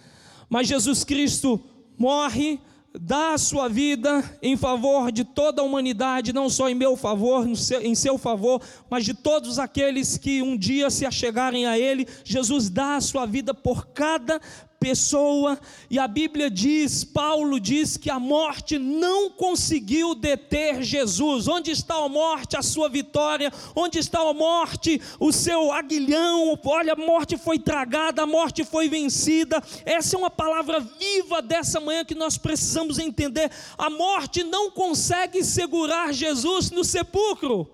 Mas 0.48 0.68
Jesus 0.68 1.04
Cristo 1.04 1.60
morre, 1.98 2.60
dá 3.00 3.34
a 3.34 3.38
sua 3.38 3.68
vida 3.68 4.38
em 4.40 4.56
favor 4.56 5.10
de 5.10 5.24
toda 5.24 5.62
a 5.62 5.64
humanidade, 5.64 6.32
não 6.32 6.48
só 6.48 6.68
em 6.68 6.74
meu 6.74 6.96
favor, 6.96 7.46
em 7.82 7.94
seu 7.94 8.16
favor, 8.18 8.62
mas 8.88 9.04
de 9.04 9.14
todos 9.14 9.58
aqueles 9.58 10.16
que 10.16 10.42
um 10.42 10.56
dia 10.56 10.90
se 10.90 11.04
achegarem 11.04 11.66
a 11.66 11.78
Ele. 11.78 12.06
Jesus 12.24 12.70
dá 12.70 12.96
a 12.96 13.00
sua 13.00 13.26
vida 13.26 13.52
por 13.52 13.88
cada 13.88 14.40
pessoa, 14.84 15.58
e 15.88 15.98
a 15.98 16.06
Bíblia 16.06 16.50
diz, 16.50 17.04
Paulo 17.04 17.58
diz 17.58 17.96
que 17.96 18.10
a 18.10 18.20
morte 18.20 18.78
não 18.78 19.30
conseguiu 19.30 20.14
deter 20.14 20.82
Jesus. 20.82 21.48
Onde 21.48 21.70
está 21.70 21.94
a 21.94 22.06
morte, 22.06 22.54
a 22.54 22.60
sua 22.60 22.86
vitória? 22.90 23.50
Onde 23.74 23.98
está 23.98 24.20
a 24.20 24.34
morte, 24.34 25.00
o 25.18 25.32
seu 25.32 25.72
aguilhão? 25.72 26.60
Olha, 26.66 26.92
a 26.92 26.96
morte 26.96 27.38
foi 27.38 27.58
tragada, 27.58 28.24
a 28.24 28.26
morte 28.26 28.62
foi 28.62 28.86
vencida. 28.86 29.62
Essa 29.86 30.16
é 30.16 30.18
uma 30.18 30.30
palavra 30.30 30.80
viva 30.80 31.40
dessa 31.40 31.80
manhã 31.80 32.04
que 32.04 32.14
nós 32.14 32.36
precisamos 32.36 32.98
entender. 32.98 33.50
A 33.78 33.88
morte 33.88 34.44
não 34.44 34.70
consegue 34.70 35.42
segurar 35.42 36.12
Jesus 36.12 36.70
no 36.70 36.84
sepulcro. 36.84 37.70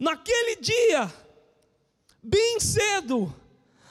Naquele 0.00 0.56
dia, 0.56 1.12
bem 2.22 2.58
cedo, 2.58 3.34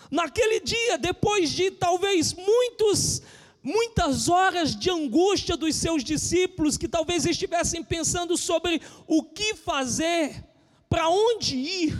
Naquele 0.09 0.59
dia, 0.59 0.97
depois 0.97 1.49
de 1.51 1.71
talvez 1.71 2.33
muitos, 2.33 3.21
muitas 3.61 4.29
horas 4.29 4.75
de 4.75 4.89
angústia 4.89 5.57
dos 5.57 5.75
seus 5.75 6.03
discípulos, 6.03 6.77
que 6.77 6.87
talvez 6.87 7.25
estivessem 7.25 7.83
pensando 7.83 8.37
sobre 8.37 8.81
o 9.05 9.23
que 9.23 9.55
fazer, 9.55 10.43
para 10.89 11.09
onde 11.09 11.55
ir, 11.55 11.97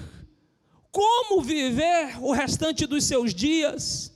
como 0.91 1.41
viver 1.41 2.17
o 2.21 2.31
restante 2.31 2.85
dos 2.85 3.03
seus 3.03 3.33
dias, 3.33 4.11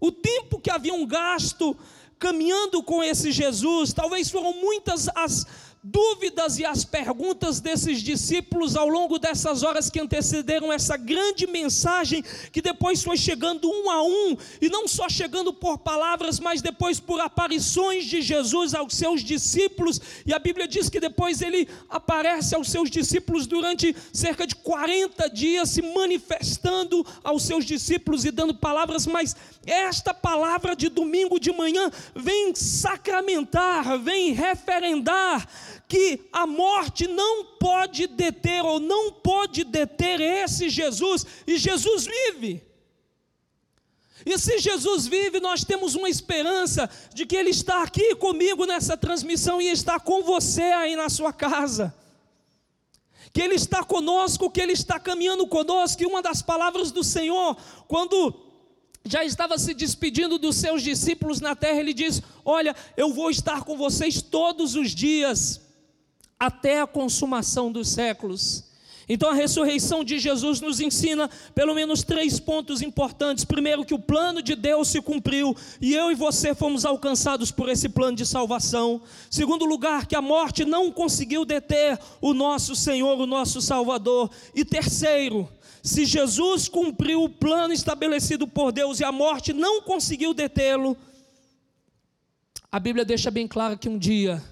o 0.00 0.10
tempo 0.10 0.58
que 0.58 0.70
haviam 0.70 1.06
gasto 1.06 1.76
caminhando 2.18 2.82
com 2.82 3.02
esse 3.02 3.30
Jesus, 3.30 3.92
talvez 3.92 4.30
foram 4.30 4.54
muitas 4.54 5.08
as 5.14 5.46
dúvidas 5.84 6.58
e 6.58 6.64
as 6.64 6.82
perguntas 6.82 7.60
desses 7.60 8.00
discípulos 8.00 8.74
ao 8.74 8.88
longo 8.88 9.18
dessas 9.18 9.62
horas 9.62 9.90
que 9.90 10.00
antecederam 10.00 10.72
essa 10.72 10.96
grande 10.96 11.46
mensagem, 11.46 12.24
que 12.50 12.62
depois 12.62 13.02
foi 13.02 13.18
chegando 13.18 13.68
um 13.68 13.90
a 13.90 14.02
um, 14.02 14.34
e 14.62 14.70
não 14.70 14.88
só 14.88 15.10
chegando 15.10 15.52
por 15.52 15.76
palavras, 15.76 16.40
mas 16.40 16.62
depois 16.62 16.98
por 16.98 17.20
aparições 17.20 18.06
de 18.06 18.22
Jesus 18.22 18.74
aos 18.74 18.94
seus 18.94 19.22
discípulos, 19.22 20.00
e 20.24 20.32
a 20.32 20.38
Bíblia 20.38 20.66
diz 20.66 20.88
que 20.88 20.98
depois 20.98 21.42
ele 21.42 21.68
aparece 21.90 22.54
aos 22.54 22.70
seus 22.70 22.88
discípulos 22.88 23.46
durante 23.46 23.94
cerca 24.10 24.46
de 24.46 24.54
40 24.54 25.28
dias, 25.28 25.68
se 25.68 25.82
manifestando 25.82 27.04
aos 27.22 27.42
seus 27.42 27.66
discípulos 27.66 28.24
e 28.24 28.30
dando 28.30 28.54
palavras, 28.54 29.06
mas 29.06 29.36
esta 29.66 30.12
palavra 30.12 30.74
de 30.74 30.88
domingo 30.88 31.38
de 31.38 31.52
manhã 31.52 31.90
vem 32.14 32.54
sacramentar, 32.54 33.98
vem 33.98 34.32
referendar 34.32 35.48
que 35.88 36.20
a 36.32 36.46
morte 36.46 37.06
não 37.06 37.44
pode 37.58 38.06
deter 38.06 38.64
ou 38.64 38.80
não 38.80 39.12
pode 39.12 39.64
deter 39.64 40.20
esse 40.20 40.68
Jesus, 40.68 41.26
e 41.46 41.56
Jesus 41.56 42.06
vive. 42.06 42.62
E 44.26 44.38
se 44.38 44.58
Jesus 44.58 45.06
vive, 45.06 45.38
nós 45.38 45.64
temos 45.64 45.94
uma 45.94 46.08
esperança 46.08 46.88
de 47.12 47.26
que 47.26 47.36
Ele 47.36 47.50
está 47.50 47.82
aqui 47.82 48.14
comigo 48.14 48.64
nessa 48.64 48.96
transmissão 48.96 49.60
e 49.60 49.68
está 49.68 50.00
com 50.00 50.22
você 50.22 50.62
aí 50.62 50.96
na 50.96 51.10
sua 51.10 51.32
casa. 51.32 51.94
Que 53.32 53.42
Ele 53.42 53.54
está 53.54 53.84
conosco, 53.84 54.50
que 54.50 54.60
Ele 54.60 54.72
está 54.72 54.98
caminhando 54.98 55.46
conosco. 55.46 56.02
E 56.02 56.06
uma 56.06 56.22
das 56.22 56.40
palavras 56.40 56.90
do 56.90 57.04
Senhor, 57.04 57.56
quando 57.86 58.34
já 59.06 59.22
estava 59.22 59.58
se 59.58 59.74
despedindo 59.74 60.38
dos 60.38 60.56
seus 60.56 60.82
discípulos 60.82 61.40
na 61.40 61.54
terra, 61.54 61.78
Ele 61.78 61.92
diz: 61.92 62.22
Olha, 62.44 62.74
eu 62.96 63.12
vou 63.12 63.30
estar 63.30 63.62
com 63.62 63.76
vocês 63.76 64.22
todos 64.22 64.74
os 64.74 64.94
dias 64.94 65.60
até 66.38 66.80
a 66.80 66.86
consumação 66.86 67.70
dos 67.70 67.88
séculos. 67.88 68.64
Então 69.06 69.28
a 69.28 69.34
ressurreição 69.34 70.02
de 70.02 70.18
Jesus 70.18 70.62
nos 70.62 70.80
ensina 70.80 71.28
pelo 71.54 71.74
menos 71.74 72.02
três 72.02 72.40
pontos 72.40 72.80
importantes. 72.80 73.44
Primeiro, 73.44 73.84
que 73.84 73.92
o 73.92 73.98
plano 73.98 74.40
de 74.40 74.54
Deus 74.54 74.88
se 74.88 75.02
cumpriu 75.02 75.54
e 75.80 75.94
eu 75.94 76.10
e 76.10 76.14
você 76.14 76.54
fomos 76.54 76.86
alcançados 76.86 77.50
por 77.50 77.68
esse 77.68 77.88
plano 77.88 78.16
de 78.16 78.24
salvação. 78.24 79.02
Segundo 79.30 79.66
lugar, 79.66 80.06
que 80.06 80.16
a 80.16 80.22
morte 80.22 80.64
não 80.64 80.90
conseguiu 80.90 81.44
deter 81.44 81.98
o 82.20 82.32
nosso 82.32 82.74
Senhor, 82.74 83.20
o 83.20 83.26
nosso 83.26 83.60
Salvador. 83.60 84.30
E 84.54 84.64
terceiro, 84.64 85.46
se 85.84 86.06
Jesus 86.06 86.66
cumpriu 86.66 87.22
o 87.22 87.28
plano 87.28 87.74
estabelecido 87.74 88.48
por 88.48 88.72
Deus 88.72 89.00
e 89.00 89.04
a 89.04 89.12
morte 89.12 89.52
não 89.52 89.82
conseguiu 89.82 90.32
detê-lo, 90.32 90.96
a 92.72 92.80
Bíblia 92.80 93.04
deixa 93.04 93.30
bem 93.30 93.46
claro 93.46 93.76
que 93.76 93.86
um 93.86 93.98
dia 93.98 94.42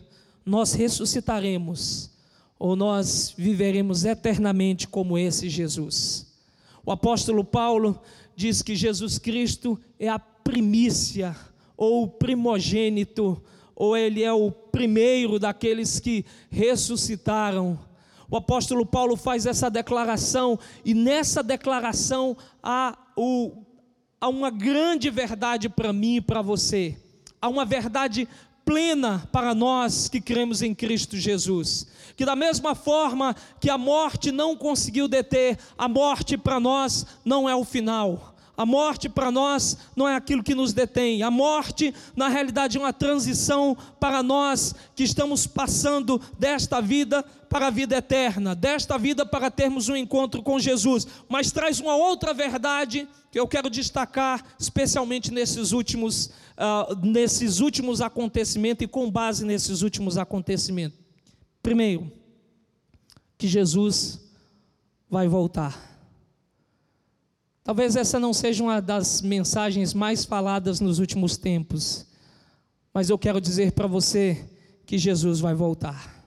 nós 0.44 0.74
ressuscitaremos 0.74 2.10
ou 2.58 2.76
nós 2.76 3.34
viveremos 3.34 4.04
eternamente 4.04 4.86
como 4.86 5.16
esse 5.16 5.48
Jesus. 5.48 6.26
O 6.84 6.92
apóstolo 6.92 7.42
Paulo 7.42 7.98
diz 8.36 8.60
que 8.60 8.76
Jesus 8.76 9.18
Cristo 9.18 9.80
é 9.98 10.08
a 10.08 10.18
primícia 10.18 11.34
ou 11.78 12.02
o 12.02 12.08
primogênito, 12.08 13.42
ou 13.74 13.96
ele 13.96 14.22
é 14.22 14.32
o 14.32 14.50
primeiro 14.50 15.38
daqueles 15.38 15.98
que 15.98 16.26
ressuscitaram. 16.50 17.78
O 18.32 18.36
apóstolo 18.38 18.86
Paulo 18.86 19.14
faz 19.14 19.44
essa 19.44 19.68
declaração, 19.68 20.58
e 20.82 20.94
nessa 20.94 21.42
declaração 21.42 22.34
há, 22.62 22.96
o, 23.14 23.52
há 24.18 24.26
uma 24.26 24.48
grande 24.48 25.10
verdade 25.10 25.68
para 25.68 25.92
mim 25.92 26.16
e 26.16 26.20
para 26.22 26.40
você. 26.40 26.96
Há 27.42 27.50
uma 27.50 27.66
verdade 27.66 28.26
plena 28.64 29.28
para 29.30 29.54
nós 29.54 30.08
que 30.08 30.18
cremos 30.18 30.62
em 30.62 30.74
Cristo 30.74 31.14
Jesus. 31.18 31.86
Que 32.16 32.24
da 32.24 32.34
mesma 32.34 32.74
forma 32.74 33.36
que 33.60 33.68
a 33.68 33.76
morte 33.76 34.32
não 34.32 34.56
conseguiu 34.56 35.06
deter, 35.06 35.58
a 35.76 35.86
morte 35.86 36.38
para 36.38 36.58
nós 36.58 37.04
não 37.22 37.46
é 37.46 37.54
o 37.54 37.66
final. 37.66 38.31
A 38.56 38.66
morte 38.66 39.08
para 39.08 39.30
nós 39.30 39.78
não 39.96 40.06
é 40.06 40.14
aquilo 40.14 40.42
que 40.42 40.54
nos 40.54 40.72
detém. 40.72 41.22
A 41.22 41.30
morte, 41.30 41.94
na 42.14 42.28
realidade, 42.28 42.76
é 42.76 42.80
uma 42.80 42.92
transição 42.92 43.76
para 43.98 44.22
nós 44.22 44.74
que 44.94 45.02
estamos 45.04 45.46
passando 45.46 46.20
desta 46.38 46.80
vida 46.80 47.24
para 47.48 47.66
a 47.66 47.70
vida 47.70 47.96
eterna, 47.96 48.54
desta 48.54 48.98
vida 48.98 49.26
para 49.26 49.50
termos 49.50 49.88
um 49.88 49.96
encontro 49.96 50.42
com 50.42 50.58
Jesus. 50.58 51.06
Mas 51.28 51.50
traz 51.50 51.80
uma 51.80 51.96
outra 51.96 52.32
verdade 52.34 53.08
que 53.30 53.40
eu 53.40 53.48
quero 53.48 53.70
destacar, 53.70 54.44
especialmente 54.58 55.32
nesses 55.32 55.72
últimos, 55.72 56.26
uh, 56.26 56.94
nesses 57.02 57.60
últimos 57.60 58.00
acontecimentos 58.02 58.84
e 58.84 58.88
com 58.88 59.10
base 59.10 59.44
nesses 59.44 59.80
últimos 59.80 60.18
acontecimentos. 60.18 60.98
Primeiro, 61.62 62.12
que 63.38 63.48
Jesus 63.48 64.20
vai 65.10 65.26
voltar. 65.28 65.91
Talvez 67.64 67.94
essa 67.94 68.18
não 68.18 68.32
seja 68.32 68.62
uma 68.62 68.80
das 68.82 69.22
mensagens 69.22 69.94
mais 69.94 70.24
faladas 70.24 70.80
nos 70.80 70.98
últimos 70.98 71.36
tempos, 71.36 72.06
mas 72.92 73.08
eu 73.08 73.16
quero 73.16 73.40
dizer 73.40 73.72
para 73.72 73.86
você 73.86 74.44
que 74.84 74.98
Jesus 74.98 75.38
vai 75.38 75.54
voltar. 75.54 76.24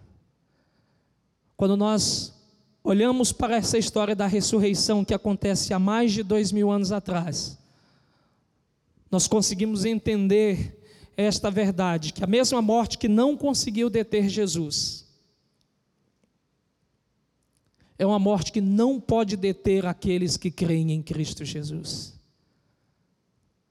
Quando 1.58 1.76
nós 1.76 2.34
olhamos 2.84 3.32
para 3.32 3.58
essa 3.58 3.78
história 3.78 4.16
da 4.16 4.28
ressurreição 4.28 5.04
que 5.04 5.14
acontece 5.14 5.74
há 5.74 5.80
mais 5.80 6.14
de 6.14 6.24
dois 6.24 6.52
mil 6.52 6.72
anos 6.72 6.92
atrás, 6.92 7.58
nós 9.12 9.28
conseguimos 9.28 9.84
entender 9.84 10.82
esta 11.18 11.52
verdade: 11.52 12.14
que 12.14 12.24
a 12.24 12.28
mesma 12.28 12.62
morte 12.62 12.98
que 12.98 13.10
não 13.10 13.36
conseguiu 13.36 13.90
deter 13.90 14.30
Jesus, 14.30 15.05
é 17.98 18.06
uma 18.06 18.20
morte 18.20 18.52
que 18.52 18.62
não 18.62 19.00
pode 19.00 19.38
deter 19.38 19.86
aqueles 19.86 20.36
que 20.36 20.52
creem 20.52 20.92
em 20.92 21.02
Cristo 21.02 21.46
Jesus. 21.46 22.14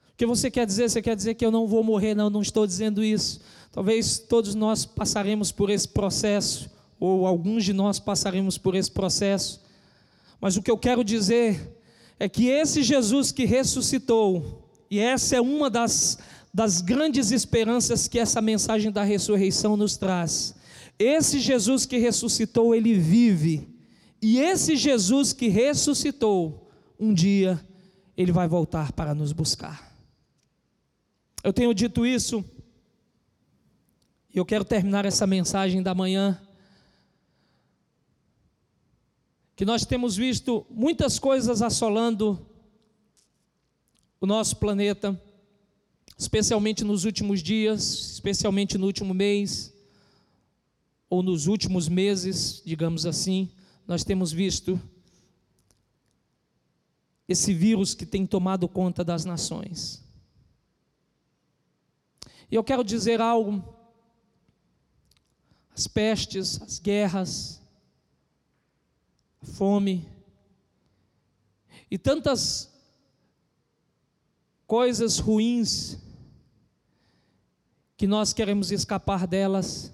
O 0.08 0.16
que 0.16 0.26
você 0.26 0.50
quer 0.50 0.64
dizer? 0.64 0.88
Você 0.88 1.02
quer 1.02 1.14
dizer 1.14 1.34
que 1.34 1.44
eu 1.44 1.50
não 1.50 1.66
vou 1.66 1.82
morrer? 1.82 2.14
Não, 2.14 2.30
não 2.30 2.40
estou 2.40 2.66
dizendo 2.66 3.02
isso. 3.02 3.40
Talvez 3.70 4.18
todos 4.18 4.54
nós 4.54 4.86
passaremos 4.86 5.50
por 5.50 5.68
esse 5.68 5.88
processo, 5.88 6.70
ou 6.98 7.26
alguns 7.26 7.64
de 7.64 7.72
nós 7.72 7.98
passaremos 7.98 8.56
por 8.56 8.74
esse 8.74 8.90
processo. 8.90 9.60
Mas 10.40 10.56
o 10.56 10.62
que 10.62 10.70
eu 10.70 10.78
quero 10.78 11.02
dizer 11.02 11.76
é 12.18 12.28
que 12.28 12.46
esse 12.48 12.82
Jesus 12.82 13.32
que 13.32 13.44
ressuscitou, 13.44 14.62
e 14.88 15.00
essa 15.00 15.36
é 15.36 15.40
uma 15.40 15.68
das, 15.68 16.18
das 16.52 16.80
grandes 16.80 17.32
esperanças 17.32 18.06
que 18.06 18.20
essa 18.20 18.40
mensagem 18.40 18.92
da 18.92 19.02
ressurreição 19.02 19.76
nos 19.76 19.96
traz. 19.96 20.54
Esse 20.96 21.40
Jesus 21.40 21.84
que 21.84 21.98
ressuscitou, 21.98 22.74
ele 22.74 22.94
vive 22.94 23.73
e 24.26 24.40
esse 24.40 24.74
Jesus 24.74 25.34
que 25.34 25.48
ressuscitou, 25.48 26.72
um 26.98 27.12
dia 27.12 27.62
ele 28.16 28.32
vai 28.32 28.48
voltar 28.48 28.90
para 28.92 29.14
nos 29.14 29.32
buscar. 29.32 29.94
Eu 31.42 31.52
tenho 31.52 31.74
dito 31.74 32.06
isso, 32.06 32.42
e 34.32 34.38
eu 34.38 34.46
quero 34.46 34.64
terminar 34.64 35.04
essa 35.04 35.26
mensagem 35.26 35.82
da 35.82 35.94
manhã. 35.94 36.40
Que 39.54 39.66
nós 39.66 39.84
temos 39.84 40.16
visto 40.16 40.66
muitas 40.70 41.18
coisas 41.18 41.60
assolando 41.60 42.48
o 44.18 44.26
nosso 44.26 44.56
planeta, 44.56 45.22
especialmente 46.16 46.82
nos 46.82 47.04
últimos 47.04 47.42
dias, 47.42 48.12
especialmente 48.14 48.78
no 48.78 48.86
último 48.86 49.12
mês, 49.12 49.70
ou 51.10 51.22
nos 51.22 51.46
últimos 51.46 51.90
meses, 51.90 52.62
digamos 52.64 53.04
assim 53.04 53.50
nós 53.86 54.04
temos 54.04 54.32
visto 54.32 54.80
esse 57.28 57.54
vírus 57.54 57.94
que 57.94 58.06
tem 58.06 58.26
tomado 58.26 58.68
conta 58.68 59.02
das 59.02 59.24
nações. 59.24 60.02
E 62.50 62.54
eu 62.54 62.62
quero 62.62 62.84
dizer 62.84 63.20
algo: 63.20 63.62
as 65.74 65.86
pestes, 65.86 66.60
as 66.62 66.78
guerras, 66.78 67.60
a 69.42 69.46
fome 69.46 70.08
e 71.90 71.98
tantas 71.98 72.72
coisas 74.66 75.18
ruins 75.18 75.98
que 77.96 78.06
nós 78.06 78.32
queremos 78.32 78.72
escapar 78.72 79.26
delas, 79.26 79.92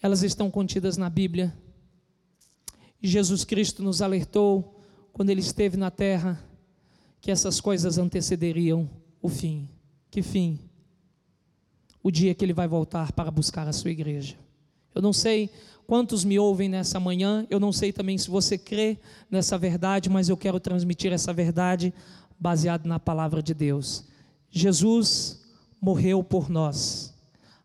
elas 0.00 0.22
estão 0.22 0.50
contidas 0.50 0.96
na 0.96 1.10
Bíblia. 1.10 1.54
E 3.02 3.08
Jesus 3.08 3.44
Cristo 3.44 3.82
nos 3.82 4.02
alertou, 4.02 4.80
quando 5.12 5.30
ele 5.30 5.40
esteve 5.40 5.76
na 5.76 5.90
terra, 5.90 6.42
que 7.20 7.30
essas 7.30 7.60
coisas 7.60 7.98
antecederiam 7.98 8.88
o 9.20 9.28
fim. 9.28 9.68
Que 10.10 10.22
fim? 10.22 10.58
O 12.02 12.10
dia 12.10 12.34
que 12.34 12.44
ele 12.44 12.52
vai 12.52 12.66
voltar 12.66 13.12
para 13.12 13.30
buscar 13.30 13.68
a 13.68 13.72
sua 13.72 13.90
igreja. 13.90 14.36
Eu 14.94 15.02
não 15.02 15.12
sei 15.12 15.50
quantos 15.86 16.24
me 16.24 16.38
ouvem 16.38 16.68
nessa 16.68 16.98
manhã, 16.98 17.46
eu 17.50 17.60
não 17.60 17.72
sei 17.72 17.92
também 17.92 18.16
se 18.16 18.30
você 18.30 18.56
crê 18.56 18.98
nessa 19.30 19.58
verdade, 19.58 20.08
mas 20.08 20.28
eu 20.28 20.36
quero 20.36 20.60
transmitir 20.60 21.12
essa 21.12 21.32
verdade 21.32 21.92
baseado 22.38 22.86
na 22.86 22.98
palavra 22.98 23.42
de 23.42 23.52
Deus. 23.52 24.04
Jesus 24.50 25.42
morreu 25.80 26.24
por 26.24 26.48
nós. 26.48 27.14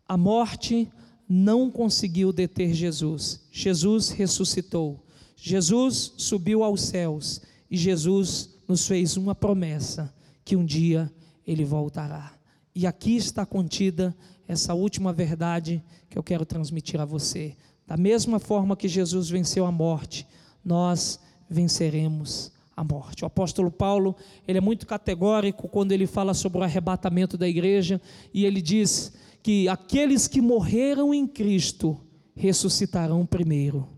A 0.07 0.17
morte 0.17 0.91
não 1.27 1.71
conseguiu 1.71 2.31
deter 2.31 2.73
Jesus. 2.73 3.41
Jesus 3.51 4.09
ressuscitou. 4.09 5.04
Jesus 5.35 6.13
subiu 6.17 6.63
aos 6.63 6.81
céus 6.81 7.41
e 7.69 7.77
Jesus 7.77 8.49
nos 8.67 8.87
fez 8.87 9.17
uma 9.17 9.35
promessa 9.35 10.13
que 10.43 10.55
um 10.55 10.65
dia 10.65 11.11
ele 11.45 11.63
voltará. 11.63 12.33
E 12.73 12.85
aqui 12.85 13.15
está 13.15 13.45
contida 13.45 14.15
essa 14.47 14.73
última 14.73 15.13
verdade 15.13 15.83
que 16.09 16.17
eu 16.17 16.23
quero 16.23 16.45
transmitir 16.45 16.99
a 16.99 17.05
você. 17.05 17.55
Da 17.87 17.95
mesma 17.95 18.39
forma 18.39 18.75
que 18.75 18.87
Jesus 18.87 19.29
venceu 19.29 19.65
a 19.65 19.71
morte, 19.71 20.27
nós 20.63 21.19
venceremos 21.49 22.51
a 22.75 22.83
morte. 22.83 23.23
O 23.23 23.27
apóstolo 23.27 23.71
Paulo, 23.71 24.15
ele 24.47 24.57
é 24.57 24.61
muito 24.61 24.85
categórico 24.85 25.69
quando 25.69 25.91
ele 25.91 26.07
fala 26.07 26.33
sobre 26.33 26.59
o 26.59 26.63
arrebatamento 26.63 27.37
da 27.37 27.47
igreja 27.47 28.01
e 28.33 28.45
ele 28.45 28.61
diz 28.61 29.13
que 29.41 29.67
aqueles 29.69 30.27
que 30.27 30.41
morreram 30.41 31.13
em 31.13 31.27
Cristo 31.27 31.99
ressuscitarão 32.35 33.25
primeiro. 33.25 33.94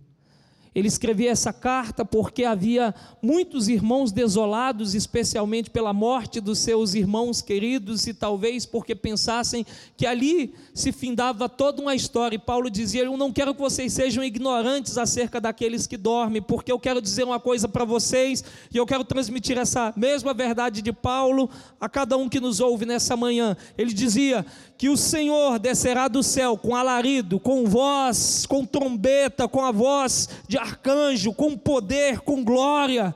Ele 0.78 0.88
escrevia 0.88 1.32
essa 1.32 1.52
carta 1.52 2.06
porque 2.06 2.44
havia 2.44 2.94
muitos 3.20 3.68
irmãos 3.68 4.12
desolados, 4.12 4.94
especialmente 4.94 5.72
pela 5.72 5.92
morte 5.92 6.40
dos 6.40 6.60
seus 6.60 6.94
irmãos 6.94 7.42
queridos, 7.42 8.06
e 8.06 8.14
talvez 8.14 8.64
porque 8.64 8.94
pensassem 8.94 9.66
que 9.98 10.06
ali 10.06 10.54
se 10.76 10.92
findava 10.92 11.50
toda 11.50 11.82
uma 11.82 11.96
história. 11.96 12.36
E 12.36 12.40
Paulo 12.40 12.70
dizia: 12.70 13.06
Eu 13.06 13.18
não 13.18 13.34
quero 13.34 13.56
que 13.56 13.60
vocês 13.60 13.92
sejam 13.92 14.24
ignorantes 14.24 15.00
acerca 15.00 15.42
daqueles 15.42 15.88
que 15.88 15.98
dormem, 15.98 16.44
porque 16.44 16.72
eu 16.72 16.78
quero 16.78 17.02
dizer 17.02 17.24
uma 17.24 17.40
coisa 17.40 17.68
para 17.68 17.84
vocês, 17.84 18.44
e 18.72 18.78
eu 18.78 18.86
quero 18.86 19.04
transmitir 19.04 19.58
essa 19.58 19.92
mesma 19.98 20.32
verdade 20.32 20.84
de 20.84 20.94
Paulo 20.94 21.50
a 21.82 21.90
cada 21.90 22.16
um 22.18 22.30
que 22.30 22.40
nos 22.40 22.60
ouve 22.60 22.86
nessa 22.86 23.18
manhã. 23.18 23.58
Ele 23.76 23.92
dizia 23.92 24.46
que 24.78 24.90
o 24.90 24.96
Senhor 24.96 25.58
descerá 25.58 26.08
do 26.08 26.22
céu 26.22 26.56
com 26.56 26.76
alarido, 26.76 27.40
com 27.40 27.66
voz, 27.66 28.46
com 28.46 28.64
trombeta, 28.64 29.48
com 29.48 29.66
a 29.66 29.72
voz 29.72 30.30
de 30.48 30.67
arcanjo, 30.68 31.34
com 31.34 31.58
poder, 31.58 32.20
com 32.20 32.44
glória. 32.44 33.16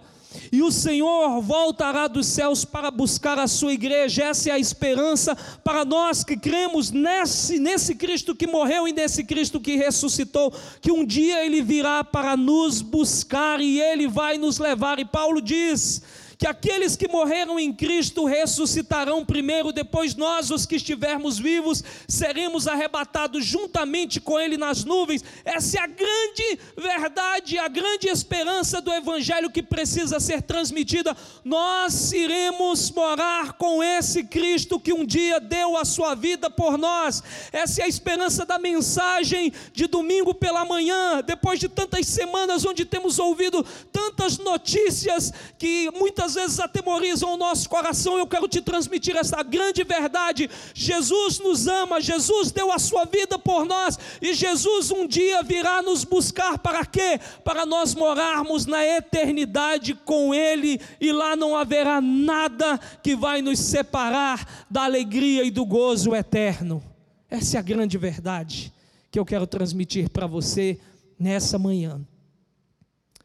E 0.51 0.61
o 0.61 0.71
Senhor 0.71 1.41
voltará 1.41 2.07
dos 2.07 2.25
céus 2.25 2.63
para 2.63 2.89
buscar 2.89 3.37
a 3.37 3.47
sua 3.47 3.73
igreja. 3.73 4.23
Essa 4.23 4.49
é 4.49 4.53
a 4.53 4.59
esperança 4.59 5.35
para 5.63 5.83
nós 5.83 6.23
que 6.23 6.37
cremos 6.37 6.89
nesse, 6.89 7.59
nesse 7.59 7.95
Cristo 7.95 8.33
que 8.33 8.47
morreu 8.47 8.87
e 8.87 8.93
nesse 8.93 9.25
Cristo 9.25 9.59
que 9.59 9.75
ressuscitou. 9.75 10.53
Que 10.81 10.91
um 10.91 11.05
dia 11.05 11.45
ele 11.45 11.61
virá 11.61 12.03
para 12.03 12.37
nos 12.37 12.81
buscar 12.81 13.59
e 13.59 13.81
ele 13.81 14.07
vai 14.07 14.37
nos 14.37 14.57
levar. 14.57 14.99
E 14.99 15.05
Paulo 15.05 15.41
diz 15.41 16.01
que 16.41 16.47
aqueles 16.47 16.95
que 16.95 17.07
morreram 17.07 17.59
em 17.59 17.71
Cristo 17.71 18.25
ressuscitarão 18.25 19.23
primeiro, 19.23 19.71
depois 19.71 20.15
nós, 20.15 20.49
os 20.49 20.65
que 20.65 20.77
estivermos 20.77 21.37
vivos, 21.37 21.83
seremos 22.07 22.67
arrebatados 22.67 23.45
juntamente 23.45 24.19
com 24.19 24.39
Ele 24.39 24.57
nas 24.57 24.83
nuvens. 24.83 25.23
Essa 25.45 25.77
é 25.77 25.81
a 25.81 25.85
grande 25.85 26.59
verdade, 26.75 27.59
a 27.59 27.67
grande 27.67 28.07
esperança 28.07 28.81
do 28.81 28.91
Evangelho 28.91 29.51
que 29.51 29.61
precisa 29.61 30.19
ser 30.19 30.41
transmitida. 30.41 31.15
Nós 31.45 32.11
iremos 32.11 32.89
morar 32.89 33.53
com 33.53 33.83
esse 33.83 34.23
Cristo 34.23 34.79
que 34.79 34.93
um 34.93 35.05
dia 35.05 35.39
deu 35.39 35.77
a 35.77 35.85
sua 35.85 36.15
vida 36.15 36.49
por 36.49 36.75
nós. 36.75 37.21
Essa 37.51 37.83
é 37.83 37.85
a 37.85 37.87
esperança 37.87 38.47
da 38.47 38.57
mensagem 38.57 39.53
de 39.73 39.85
domingo 39.85 40.33
pela 40.33 40.65
manhã, 40.65 41.21
depois 41.21 41.59
de 41.59 41.69
tantas 41.69 42.07
semanas 42.07 42.65
onde 42.65 42.83
temos 42.83 43.19
ouvido 43.19 43.63
tantas 43.91 44.39
notícias 44.39 45.31
que 45.59 45.87
muitas 45.91 46.30
muitas 46.31 46.35
vezes 46.35 46.59
atemorizam 46.59 47.33
o 47.33 47.37
nosso 47.37 47.69
coração, 47.69 48.17
eu 48.17 48.27
quero 48.27 48.47
te 48.47 48.61
transmitir 48.61 49.15
essa 49.15 49.41
grande 49.43 49.83
verdade. 49.83 50.49
Jesus 50.73 51.39
nos 51.39 51.67
ama, 51.67 52.01
Jesus 52.01 52.51
deu 52.51 52.71
a 52.71 52.79
sua 52.79 53.05
vida 53.05 53.37
por 53.37 53.65
nós, 53.65 53.97
e 54.21 54.33
Jesus 54.33 54.91
um 54.91 55.07
dia 55.07 55.43
virá 55.43 55.81
nos 55.81 56.03
buscar 56.03 56.57
para 56.57 56.85
quê? 56.85 57.19
Para 57.43 57.65
nós 57.65 57.93
morarmos 57.93 58.65
na 58.65 58.85
eternidade 58.85 59.93
com 59.93 60.33
Ele, 60.33 60.79
e 60.99 61.11
lá 61.11 61.35
não 61.35 61.55
haverá 61.55 61.99
nada 62.01 62.77
que 63.03 63.15
vai 63.15 63.41
nos 63.41 63.59
separar 63.59 64.65
da 64.69 64.83
alegria 64.83 65.43
e 65.43 65.51
do 65.51 65.65
gozo 65.65 66.15
eterno. 66.15 66.83
Essa 67.29 67.57
é 67.57 67.59
a 67.59 67.63
grande 67.63 67.97
verdade 67.97 68.73
que 69.09 69.19
eu 69.19 69.25
quero 69.25 69.45
transmitir 69.45 70.09
para 70.09 70.27
você 70.27 70.79
nessa 71.19 71.59
manhã. 71.59 72.01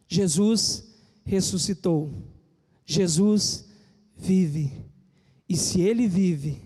Jesus 0.08 0.84
ressuscitou. 1.24 2.35
Jesus 2.86 3.68
vive. 4.16 4.72
E 5.48 5.56
se 5.56 5.80
ele 5.80 6.06
vive, 6.08 6.62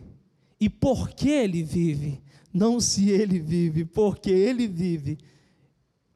e 0.61 0.69
porque 0.69 1.31
ele 1.31 1.63
vive, 1.63 2.23
não 2.53 2.79
se 2.79 3.11
ele 3.11 3.39
vive, 3.39 3.85
porque 3.85 4.31
ele 4.31 4.69
vive, 4.69 5.19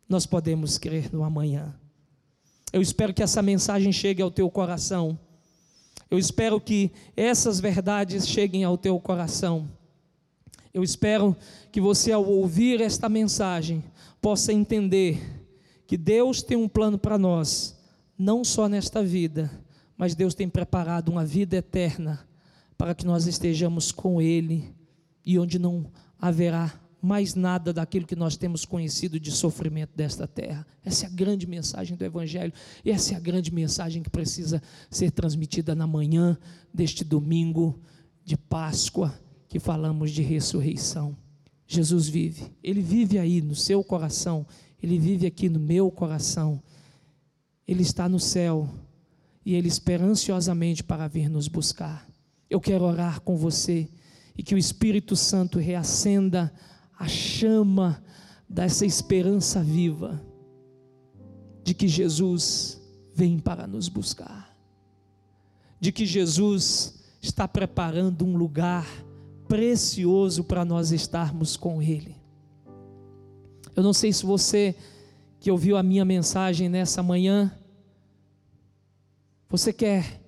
nós 0.09 0.27
podemos 0.27 0.77
crer 0.77 1.13
no 1.13 1.25
amanhã. 1.25 1.75
Eu 2.73 2.83
espero 2.83 3.15
que 3.15 3.23
essa 3.23 3.41
mensagem 3.41 3.93
chegue 3.93 4.21
ao 4.21 4.31
teu 4.31 4.51
coração. 4.51 5.19
Eu 6.11 6.19
espero 6.19 6.61
que 6.61 6.91
essas 7.17 7.59
verdades 7.59 8.29
cheguem 8.29 8.65
ao 8.65 8.77
teu 8.77 8.99
coração. 9.01 9.71
Eu 10.73 10.83
espero 10.83 11.37
que 11.71 11.81
você, 11.81 12.13
ao 12.13 12.25
ouvir 12.25 12.81
esta 12.81 13.09
mensagem, 13.09 13.83
possa 14.21 14.53
entender 14.53 15.21
que 15.87 15.97
Deus 15.97 16.43
tem 16.43 16.57
um 16.57 16.69
plano 16.69 16.99
para 16.99 17.17
nós, 17.17 17.77
não 18.19 18.43
só 18.43 18.69
nesta 18.69 19.03
vida, 19.03 19.51
mas 19.97 20.15
Deus 20.15 20.35
tem 20.35 20.49
preparado 20.49 21.09
uma 21.09 21.25
vida 21.25 21.57
eterna 21.57 22.27
para 22.77 22.95
que 22.95 23.07
nós 23.07 23.27
estejamos 23.27 23.93
com 23.93 24.21
Ele 24.21 24.75
e 25.25 25.39
onde 25.39 25.59
não 25.59 25.91
haverá 26.21 26.81
mais 27.05 27.35
nada 27.35 27.71
daquilo 27.71 28.07
que 28.07 28.17
nós 28.17 28.35
temos 28.35 28.65
conhecido 28.65 29.21
de 29.21 29.31
sofrimento 29.31 29.91
desta 29.95 30.27
terra. 30.27 30.67
Essa 30.83 31.05
é 31.05 31.09
a 31.09 31.13
grande 31.13 31.47
mensagem 31.47 31.97
do 31.99 32.05
Evangelho, 32.05 32.53
e 32.83 32.91
essa 32.91 33.13
é 33.13 33.17
a 33.17 33.21
grande 33.21 33.53
mensagem 33.53 34.03
que 34.03 34.09
precisa 34.09 34.63
ser 34.91 35.11
transmitida 35.11 35.75
na 35.75 35.87
manhã 35.87 36.39
deste 36.73 37.05
domingo 37.05 37.79
de 38.25 38.39
Páscoa, 38.39 39.15
que 39.49 39.59
falamos 39.59 40.13
de 40.13 40.23
ressurreição. 40.23 41.15
Jesus 41.67 42.09
vive, 42.09 42.51
Ele 42.63 42.81
vive 42.81 43.19
aí 43.19 43.43
no 43.43 43.55
seu 43.55 43.85
coração, 43.85 44.47
Ele 44.83 44.99
vive 44.99 45.27
aqui 45.27 45.51
no 45.51 45.61
meu 45.61 45.91
coração, 45.91 46.63
Ele 47.69 47.83
está 47.83 48.09
no 48.09 48.19
céu 48.19 48.67
e 49.45 49.55
Ele 49.55 49.69
espera 49.69 50.05
ansiosamente 50.05 50.83
para 50.83 51.07
vir 51.07 51.29
nos 51.29 51.49
buscar. 51.49 52.09
Eu 52.49 52.61
quero 52.61 52.85
orar 52.85 53.21
com 53.21 53.37
você 53.37 53.89
e 54.37 54.43
que 54.43 54.55
o 54.55 54.59
Espírito 54.59 55.15
Santo 55.17 55.59
reacenda 55.59 56.53
a 56.99 57.07
chama 57.07 58.03
dessa 58.49 58.87
esperança 58.87 59.63
viva 59.63 60.23
de 61.63 61.75
que 61.75 61.89
Jesus 61.89 62.81
vem 63.15 63.39
para 63.39 63.67
nos 63.67 63.89
buscar, 63.89 64.55
de 65.81 65.93
que 65.93 66.05
Jesus 66.05 66.95
está 67.23 67.49
preparando 67.49 68.25
um 68.25 68.37
lugar 68.37 68.87
precioso 69.49 70.45
para 70.45 70.65
nós 70.65 70.91
estarmos 70.91 71.57
com 71.57 71.81
Ele. 71.81 72.17
Eu 73.75 73.83
não 73.83 73.93
sei 73.93 74.13
se 74.13 74.25
você 74.25 74.75
que 75.41 75.51
ouviu 75.51 75.77
a 75.77 75.83
minha 75.83 76.05
mensagem 76.05 76.69
nessa 76.69 77.03
manhã, 77.03 77.53
você 79.57 79.73
quer 79.73 80.21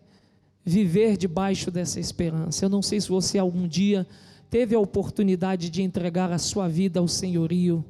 viver 0.65 1.17
debaixo 1.17 1.69
dessa 1.69 1.99
esperança. 1.99 2.65
Eu 2.65 2.69
não 2.69 2.81
sei 2.81 3.01
se 3.01 3.09
você 3.09 3.39
algum 3.39 3.67
dia 3.67 4.07
teve 4.49 4.73
a 4.73 4.79
oportunidade 4.79 5.69
de 5.69 5.83
entregar 5.83 6.31
a 6.31 6.39
sua 6.39 6.69
vida 6.69 7.01
ao 7.01 7.09
senhorio 7.09 7.85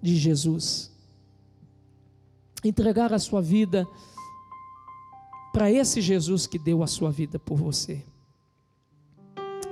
de 0.00 0.16
Jesus. 0.16 0.92
Entregar 2.64 3.12
a 3.12 3.18
sua 3.18 3.42
vida 3.42 3.84
para 5.52 5.72
esse 5.72 6.00
Jesus 6.00 6.46
que 6.46 6.56
deu 6.58 6.84
a 6.84 6.86
sua 6.86 7.10
vida 7.10 7.36
por 7.40 7.58
você. 7.58 8.04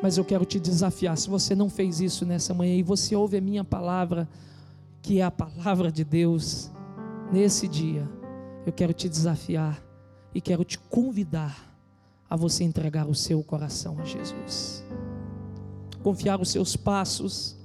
Mas 0.03 0.19
eu 0.19 0.25
quero 0.25 0.45
te 0.45 0.59
desafiar. 0.59 1.17
Se 1.17 1.31
você 1.31 1.55
não 1.55 1.71
fez 1.71 2.01
isso 2.01 2.27
nessa 2.27 2.53
manhã 2.53 2.75
e 2.75 2.83
você 2.83 3.15
ouve 3.15 3.37
a 3.37 3.41
minha 3.41 3.63
palavra, 3.63 4.29
que 5.01 5.21
é 5.21 5.23
a 5.23 5.31
palavra 5.31 5.93
de 5.93 6.03
Deus, 6.03 6.73
nesse 7.33 7.69
dia, 7.69 8.09
eu 8.67 8.73
quero 8.73 8.93
te 8.93 9.09
desafiar 9.09 9.86
e 10.37 10.41
quero 10.43 10.67
te 10.67 10.79
convidar 10.79 11.75
a 12.29 12.37
você 12.37 12.63
entregar 12.63 13.09
o 13.09 13.15
seu 13.15 13.43
coração 13.43 13.99
a 13.99 14.05
Jesus. 14.05 14.85
Confiar 16.03 16.39
os 16.43 16.51
seus 16.51 16.77
passos 16.77 17.57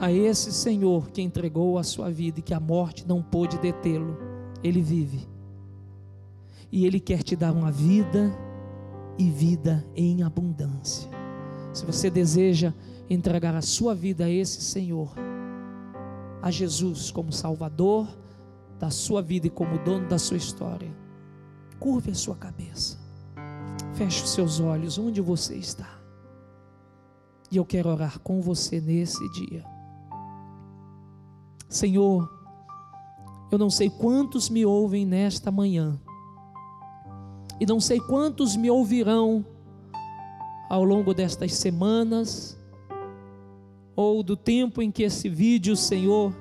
a 0.00 0.10
esse 0.10 0.52
Senhor 0.52 1.12
que 1.12 1.22
entregou 1.22 1.78
a 1.78 1.84
sua 1.84 2.10
vida 2.10 2.40
e 2.40 2.42
que 2.42 2.52
a 2.52 2.58
morte 2.58 3.06
não 3.06 3.22
pôde 3.22 3.56
detê-lo. 3.58 4.18
Ele 4.64 4.82
vive. 4.82 5.28
E 6.72 6.86
ele 6.86 6.98
quer 6.98 7.22
te 7.22 7.36
dar 7.36 7.52
uma 7.52 7.70
vida 7.70 8.36
e 9.16 9.30
vida 9.30 9.86
em 9.94 10.24
abundância. 10.24 11.08
Se 11.72 11.86
você 11.86 12.10
deseja 12.10 12.74
entregar 13.08 13.54
a 13.54 13.62
sua 13.62 13.94
vida 13.94 14.24
a 14.24 14.28
esse 14.28 14.60
Senhor, 14.60 15.14
a 16.42 16.50
Jesus 16.50 17.12
como 17.12 17.30
Salvador 17.30 18.08
da 18.76 18.90
sua 18.90 19.22
vida 19.22 19.46
e 19.46 19.50
como 19.50 19.78
dono 19.84 20.08
da 20.08 20.18
sua 20.18 20.36
história, 20.36 21.03
curve 21.84 22.12
a 22.12 22.14
sua 22.14 22.34
cabeça, 22.34 22.98
feche 23.92 24.24
os 24.24 24.30
seus 24.30 24.58
olhos 24.58 24.96
onde 24.96 25.20
você 25.20 25.54
está, 25.54 26.00
e 27.50 27.58
eu 27.58 27.64
quero 27.66 27.90
orar 27.90 28.18
com 28.20 28.40
você 28.40 28.80
nesse 28.80 29.30
dia. 29.32 29.62
Senhor, 31.68 32.26
eu 33.52 33.58
não 33.58 33.68
sei 33.68 33.90
quantos 33.90 34.48
me 34.48 34.64
ouvem 34.64 35.04
nesta 35.04 35.50
manhã, 35.50 36.00
e 37.60 37.66
não 37.66 37.78
sei 37.78 38.00
quantos 38.00 38.56
me 38.56 38.70
ouvirão 38.70 39.44
ao 40.70 40.84
longo 40.84 41.12
destas 41.12 41.52
semanas, 41.52 42.58
ou 43.94 44.22
do 44.22 44.38
tempo 44.38 44.80
em 44.80 44.90
que 44.90 45.02
esse 45.02 45.28
vídeo, 45.28 45.76
Senhor, 45.76 46.34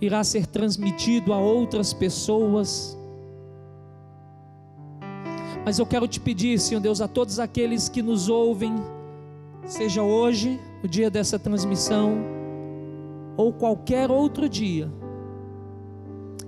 irá 0.00 0.22
ser 0.22 0.46
transmitido 0.46 1.32
a 1.32 1.38
outras 1.38 1.92
pessoas. 1.92 2.96
Mas 5.64 5.78
eu 5.78 5.86
quero 5.86 6.06
te 6.06 6.20
pedir, 6.20 6.58
Senhor 6.60 6.80
Deus, 6.80 7.00
a 7.00 7.08
todos 7.08 7.38
aqueles 7.38 7.88
que 7.88 8.02
nos 8.02 8.28
ouvem, 8.28 8.74
seja 9.64 10.02
hoje, 10.02 10.60
o 10.82 10.88
dia 10.88 11.10
dessa 11.10 11.38
transmissão, 11.38 12.18
ou 13.36 13.52
qualquer 13.52 14.10
outro 14.10 14.48
dia, 14.48 14.90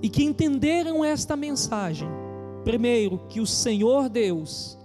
e 0.01 0.09
que 0.09 0.23
entenderam 0.23 1.05
esta 1.05 1.37
mensagem, 1.37 2.09
primeiro, 2.63 3.19
que 3.29 3.41
o 3.41 3.47
Senhor 3.47 4.09
Deus 4.09 4.79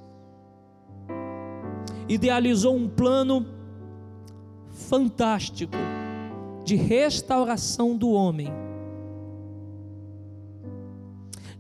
idealizou 2.10 2.76
um 2.76 2.88
plano 2.88 3.46
fantástico 4.72 5.78
de 6.64 6.76
restauração 6.76 7.96
do 7.96 8.12
homem, 8.12 8.52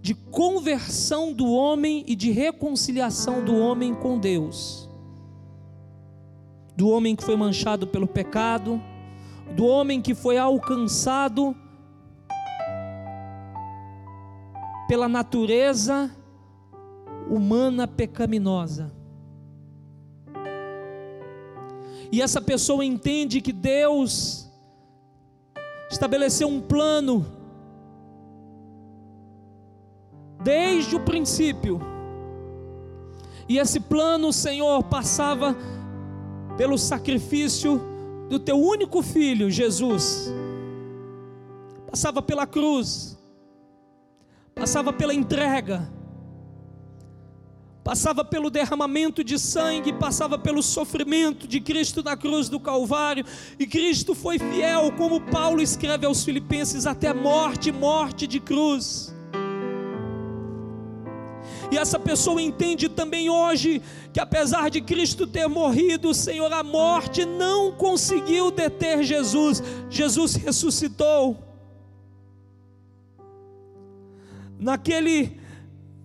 de 0.01 0.13
conversão 0.13 1.33
do 1.33 1.51
homem 1.51 2.03
e 2.07 2.15
de 2.15 2.31
reconciliação 2.31 3.43
do 3.43 3.55
homem 3.57 3.93
com 3.93 4.17
Deus, 4.17 4.89
do 6.75 6.89
homem 6.89 7.15
que 7.15 7.23
foi 7.23 7.35
manchado 7.35 7.85
pelo 7.87 8.07
pecado, 8.07 8.81
do 9.55 9.65
homem 9.65 10.01
que 10.01 10.15
foi 10.15 10.37
alcançado 10.37 11.55
pela 14.87 15.07
natureza 15.07 16.11
humana 17.29 17.87
pecaminosa. 17.87 18.91
E 22.11 22.21
essa 22.21 22.39
pessoa 22.39 22.85
entende 22.85 23.41
que 23.41 23.51
Deus 23.51 24.42
estabeleceu 25.89 26.47
um 26.47 26.61
plano 26.61 27.25
desde 30.43 30.95
o 30.95 30.99
princípio. 30.99 31.79
E 33.47 33.57
esse 33.57 33.79
plano, 33.79 34.31
Senhor, 34.31 34.83
passava 34.83 35.55
pelo 36.57 36.77
sacrifício 36.77 37.81
do 38.29 38.39
teu 38.39 38.57
único 38.57 39.01
filho, 39.01 39.49
Jesus. 39.49 40.31
Passava 41.89 42.21
pela 42.21 42.47
cruz. 42.47 43.17
Passava 44.55 44.93
pela 44.93 45.13
entrega 45.13 45.89
passava 47.83 48.23
pelo 48.23 48.49
derramamento 48.49 49.23
de 49.23 49.37
sangue, 49.37 49.91
passava 49.91 50.39
pelo 50.39 50.63
sofrimento 50.63 51.47
de 51.47 51.59
Cristo 51.59 52.01
na 52.01 52.15
cruz 52.15 52.47
do 52.47 52.59
Calvário, 52.59 53.25
e 53.59 53.67
Cristo 53.67 54.15
foi 54.15 54.39
fiel, 54.39 54.91
como 54.93 55.19
Paulo 55.19 55.61
escreve 55.61 56.05
aos 56.05 56.23
Filipenses, 56.23 56.85
até 56.87 57.13
morte 57.13 57.71
morte 57.71 58.25
de 58.25 58.39
cruz. 58.39 59.13
E 61.71 61.77
essa 61.77 61.99
pessoa 61.99 62.39
entende 62.39 62.87
também 62.87 63.29
hoje 63.31 63.81
que 64.13 64.19
apesar 64.19 64.69
de 64.69 64.79
Cristo 64.79 65.25
ter 65.25 65.47
morrido, 65.47 66.13
Senhor, 66.13 66.53
a 66.53 66.61
morte 66.63 67.25
não 67.25 67.71
conseguiu 67.71 68.51
deter 68.51 69.01
Jesus. 69.03 69.61
Jesus 69.89 70.35
ressuscitou. 70.35 71.35
Naquele 74.59 75.42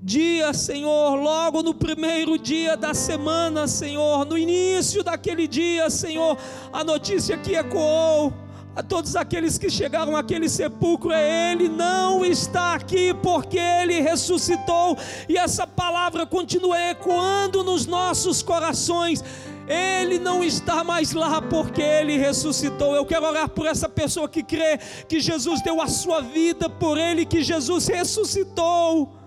dia, 0.00 0.52
Senhor, 0.52 1.16
logo 1.16 1.62
no 1.62 1.74
primeiro 1.74 2.38
dia 2.38 2.76
da 2.76 2.94
semana, 2.94 3.66
Senhor, 3.66 4.24
no 4.24 4.38
início 4.38 5.02
daquele 5.02 5.48
dia, 5.48 5.90
Senhor, 5.90 6.38
a 6.72 6.84
notícia 6.84 7.36
que 7.36 7.54
ecoou 7.54 8.32
a 8.76 8.82
todos 8.82 9.16
aqueles 9.16 9.58
que 9.58 9.68
chegaram 9.68 10.16
àquele 10.16 10.48
sepulcro 10.48 11.10
é 11.10 11.52
Ele 11.52 11.68
não 11.68 12.24
está 12.24 12.74
aqui 12.74 13.12
porque 13.14 13.58
Ele 13.58 14.00
ressuscitou, 14.00 14.96
e 15.28 15.36
essa 15.36 15.66
palavra 15.66 16.24
continua 16.24 16.78
ecoando 16.90 17.64
nos 17.64 17.86
nossos 17.86 18.40
corações. 18.40 19.22
Ele 19.66 20.18
não 20.18 20.42
está 20.42 20.82
mais 20.82 21.12
lá 21.12 21.42
porque 21.42 21.82
ele 21.82 22.16
ressuscitou. 22.16 22.96
Eu 22.96 23.04
quero 23.04 23.26
orar 23.26 23.50
por 23.50 23.66
essa 23.66 23.86
pessoa 23.86 24.26
que 24.26 24.42
crê 24.42 24.78
que 25.06 25.20
Jesus 25.20 25.60
deu 25.60 25.82
a 25.82 25.86
sua 25.86 26.22
vida 26.22 26.70
por 26.70 26.96
ele, 26.96 27.26
que 27.26 27.42
Jesus 27.42 27.86
ressuscitou 27.86 29.17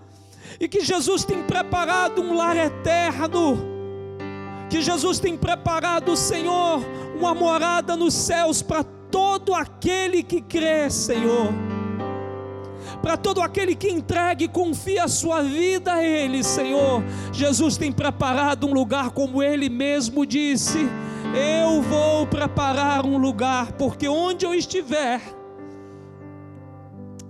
e 0.60 0.68
que 0.68 0.82
Jesus 0.82 1.24
tem 1.24 1.44
preparado 1.44 2.22
um 2.22 2.36
lar 2.36 2.58
eterno, 2.58 3.58
que 4.70 4.82
Jesus 4.82 5.20
tem 5.20 5.38
preparado, 5.38 6.16
Senhor, 6.16 6.82
uma 7.18 7.34
morada 7.36 7.96
nos 7.96 8.14
céus 8.14 8.62
para 8.62 8.84
todo 8.84 9.54
aquele 9.54 10.24
que 10.24 10.42
crê, 10.42 10.90
Senhor. 10.90 11.54
Para 13.02 13.18
todo 13.18 13.42
aquele 13.42 13.76
que 13.76 13.90
entregue 13.90 14.46
e 14.46 14.48
confia 14.48 15.06
a 15.06 15.08
sua 15.08 15.42
vida 15.42 15.94
a 15.94 16.04
Ele, 16.04 16.44
Senhor. 16.44 17.04
Jesus 17.34 17.78
tem 17.78 17.92
preparado 17.92 18.68
um 18.68 18.74
lugar, 18.74 19.12
como 19.12 19.42
Ele 19.42 19.70
mesmo 19.70 20.26
disse: 20.26 20.88
Eu 21.36 21.82
vou 21.82 22.28
preparar 22.28 23.06
um 23.06 23.18
lugar, 23.18 23.72
porque 23.74 24.08
onde 24.08 24.46
eu 24.46 24.54
estiver, 24.54 25.22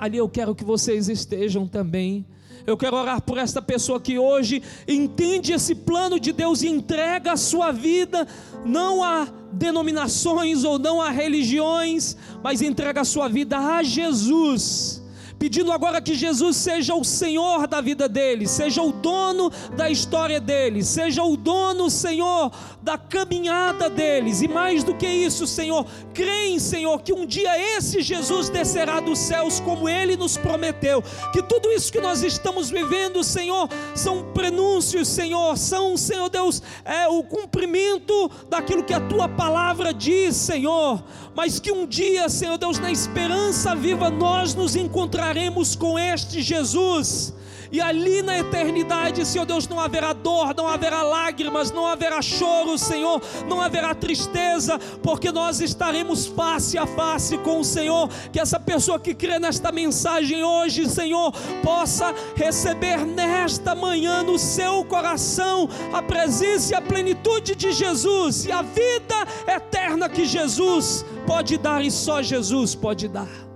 ali 0.01 0.17
eu 0.17 0.27
quero 0.27 0.55
que 0.55 0.63
vocês 0.63 1.07
estejam 1.07 1.67
também. 1.67 2.25
Eu 2.65 2.75
quero 2.75 2.95
orar 2.97 3.21
por 3.21 3.37
esta 3.37 3.61
pessoa 3.61 4.01
que 4.01 4.17
hoje 4.17 4.63
entende 4.87 5.53
esse 5.53 5.75
plano 5.75 6.19
de 6.19 6.31
Deus 6.31 6.63
e 6.63 6.67
entrega 6.67 7.33
a 7.33 7.37
sua 7.37 7.71
vida 7.71 8.27
não 8.65 9.03
a 9.03 9.27
denominações 9.53 10.63
ou 10.63 10.79
não 10.79 10.99
a 10.99 11.11
religiões, 11.11 12.17
mas 12.43 12.63
entrega 12.63 13.01
a 13.01 13.05
sua 13.05 13.27
vida 13.27 13.57
a 13.57 13.83
Jesus 13.83 15.00
pedindo 15.41 15.71
agora 15.71 15.99
que 15.99 16.13
Jesus 16.13 16.55
seja 16.55 16.93
o 16.93 17.03
Senhor 17.03 17.65
da 17.65 17.81
vida 17.81 18.07
dele, 18.07 18.47
seja 18.47 18.83
o 18.83 18.91
dono 18.91 19.51
da 19.75 19.89
história 19.89 20.39
dele, 20.39 20.83
seja 20.83 21.23
o 21.23 21.35
dono, 21.35 21.89
Senhor, 21.89 22.51
da 22.79 22.95
caminhada 22.95 23.89
deles, 23.89 24.43
e 24.43 24.47
mais 24.47 24.83
do 24.83 24.93
que 24.93 25.07
isso, 25.07 25.47
Senhor, 25.47 25.83
creem, 26.13 26.59
Senhor, 26.59 27.01
que 27.01 27.11
um 27.11 27.25
dia 27.25 27.57
esse 27.75 28.03
Jesus 28.03 28.49
descerá 28.49 28.99
dos 28.99 29.17
céus 29.17 29.59
como 29.59 29.89
ele 29.89 30.15
nos 30.15 30.37
prometeu, 30.37 31.03
que 31.33 31.41
tudo 31.41 31.71
isso 31.71 31.91
que 31.91 31.99
nós 31.99 32.21
estamos 32.21 32.69
vivendo, 32.69 33.23
Senhor, 33.23 33.67
são 33.95 34.31
prenúncios, 34.33 35.07
Senhor, 35.07 35.57
são, 35.57 35.97
Senhor 35.97 36.29
Deus, 36.29 36.61
é 36.85 37.07
o 37.07 37.23
cumprimento 37.23 38.29
daquilo 38.47 38.83
que 38.83 38.93
a 38.93 38.99
tua 38.99 39.27
palavra 39.27 39.91
diz, 39.91 40.35
Senhor, 40.35 41.03
mas 41.33 41.59
que 41.59 41.71
um 41.71 41.87
dia, 41.87 42.29
Senhor 42.29 42.59
Deus, 42.59 42.77
na 42.77 42.91
esperança 42.91 43.73
viva, 43.73 44.11
nós 44.11 44.53
nos 44.53 44.75
encontraremos 44.75 45.30
com 45.77 45.97
este 45.97 46.41
Jesus 46.41 47.33
e 47.71 47.79
ali 47.79 48.21
na 48.21 48.37
eternidade, 48.37 49.25
Senhor 49.25 49.45
Deus, 49.45 49.65
não 49.65 49.79
haverá 49.79 50.11
dor, 50.11 50.53
não 50.53 50.67
haverá 50.67 51.03
lágrimas, 51.03 51.71
não 51.71 51.87
haverá 51.87 52.21
choro, 52.21 52.77
Senhor, 52.77 53.21
não 53.47 53.61
haverá 53.61 53.95
tristeza, 53.95 54.77
porque 55.01 55.31
nós 55.31 55.61
estaremos 55.61 56.25
face 56.25 56.77
a 56.77 56.85
face 56.85 57.37
com 57.37 57.61
o 57.61 57.63
Senhor. 57.63 58.09
Que 58.31 58.41
essa 58.41 58.59
pessoa 58.59 58.99
que 58.99 59.13
crê 59.13 59.39
nesta 59.39 59.71
mensagem 59.71 60.43
hoje, 60.43 60.89
Senhor, 60.89 61.31
possa 61.63 62.13
receber 62.35 63.05
nesta 63.05 63.73
manhã 63.73 64.21
no 64.21 64.37
seu 64.37 64.83
coração 64.83 65.69
a 65.93 66.01
presença 66.01 66.73
e 66.73 66.75
a 66.75 66.81
plenitude 66.81 67.55
de 67.55 67.71
Jesus 67.71 68.45
e 68.45 68.51
a 68.51 68.61
vida 68.61 69.25
eterna 69.47 70.09
que 70.09 70.25
Jesus 70.25 71.05
pode 71.25 71.57
dar 71.57 71.81
e 71.81 71.89
só 71.89 72.21
Jesus 72.21 72.75
pode 72.75 73.07
dar. 73.07 73.50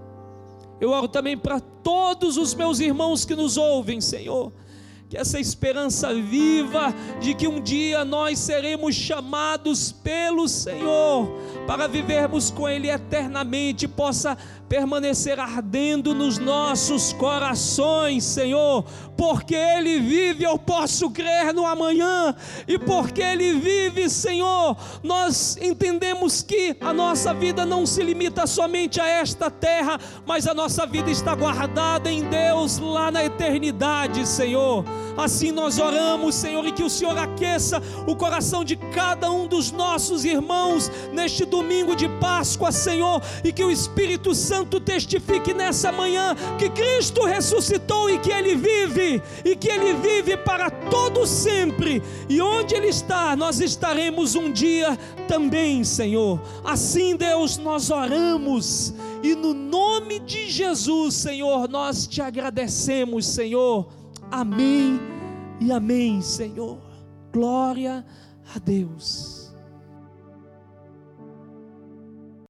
Eu 0.79 0.89
oro 0.89 1.07
também 1.07 1.37
para 1.37 1.59
todos 1.59 2.37
os 2.37 2.53
meus 2.53 2.79
irmãos 2.79 3.25
que 3.25 3.35
nos 3.35 3.57
ouvem, 3.57 4.01
Senhor. 4.01 4.51
Que 5.07 5.17
essa 5.17 5.39
esperança 5.39 6.13
viva 6.13 6.93
de 7.21 7.35
que 7.35 7.47
um 7.47 7.61
dia 7.61 8.03
nós 8.03 8.39
seremos 8.39 8.95
chamados 8.95 9.91
pelo 9.91 10.47
Senhor 10.47 11.31
para 11.67 11.87
vivermos 11.87 12.49
com 12.49 12.67
Ele 12.67 12.89
eternamente, 12.89 13.87
possa 13.87 14.35
permanecer 14.67 15.39
ardendo 15.39 16.13
nos 16.13 16.37
nossos 16.37 17.13
corações, 17.13 18.23
Senhor, 18.23 18.83
porque 19.15 19.55
Ele 19.55 19.99
vive, 19.99 20.43
eu 20.43 20.57
posso 20.57 21.09
crer 21.11 21.53
no 21.53 21.65
amanhã, 21.65 22.35
e 22.67 22.77
porque 22.77 23.21
Ele 23.21 23.53
vive, 23.53 24.09
Senhor, 24.09 24.75
nós 25.03 25.57
entendemos 25.61 26.41
que 26.41 26.75
a 26.81 26.91
nossa 26.91 27.33
vida 27.33 27.65
não 27.65 27.85
se 27.85 28.01
limita 28.01 28.47
somente 28.47 28.99
a 28.99 29.07
esta 29.07 29.49
terra, 29.51 29.99
mas 30.25 30.47
a 30.47 30.53
nossa 30.53 30.85
vida 30.85 31.11
está 31.11 31.35
guardada 31.35 32.11
em 32.11 32.23
Deus 32.23 32.79
lá 32.79 33.11
na 33.11 33.23
eternidade, 33.23 34.27
Senhor. 34.27 34.83
Assim 35.17 35.51
nós 35.51 35.79
oramos, 35.79 36.35
Senhor, 36.35 36.65
e 36.65 36.71
que 36.71 36.83
o 36.83 36.89
Senhor 36.89 37.17
aqueça 37.17 37.81
o 38.05 38.15
coração 38.15 38.63
de 38.63 38.75
cada 38.75 39.31
um 39.31 39.47
dos 39.47 39.71
nossos 39.71 40.25
irmãos 40.25 40.91
neste 41.13 41.45
domingo 41.45 41.95
de 41.95 42.09
Páscoa, 42.19 42.71
Senhor, 42.71 43.21
e 43.43 43.51
que 43.51 43.63
o 43.63 43.71
Espírito 43.71 44.35
Santo 44.35 44.79
testifique 44.79 45.53
nessa 45.53 45.91
manhã 45.91 46.35
que 46.57 46.69
Cristo 46.69 47.23
ressuscitou 47.23 48.09
e 48.09 48.19
que 48.19 48.31
Ele 48.31 48.55
vive, 48.55 49.21
e 49.43 49.55
que 49.55 49.69
Ele 49.69 49.93
vive 49.93 50.35
para 50.37 50.69
todo 50.69 51.25
sempre. 51.25 52.03
E 52.27 52.41
onde 52.41 52.75
Ele 52.75 52.87
está, 52.87 53.35
nós 53.35 53.59
estaremos 53.59 54.35
um 54.35 54.51
dia 54.51 54.97
também, 55.27 55.83
Senhor. 55.83 56.41
Assim, 56.63 57.15
Deus, 57.15 57.57
nós 57.57 57.89
oramos. 57.89 58.93
E 59.23 59.33
no 59.33 59.53
nome 59.53 60.19
de 60.19 60.49
Jesus, 60.49 61.15
Senhor, 61.15 61.67
nós 61.69 62.05
te 62.05 62.21
agradecemos, 62.21 63.25
Senhor 63.25 63.87
Amém 64.35 64.99
e 65.61 65.71
amém, 65.71 66.21
Senhor. 66.21 66.81
Glória 67.31 68.05
a 68.53 68.59
Deus. 68.59 69.34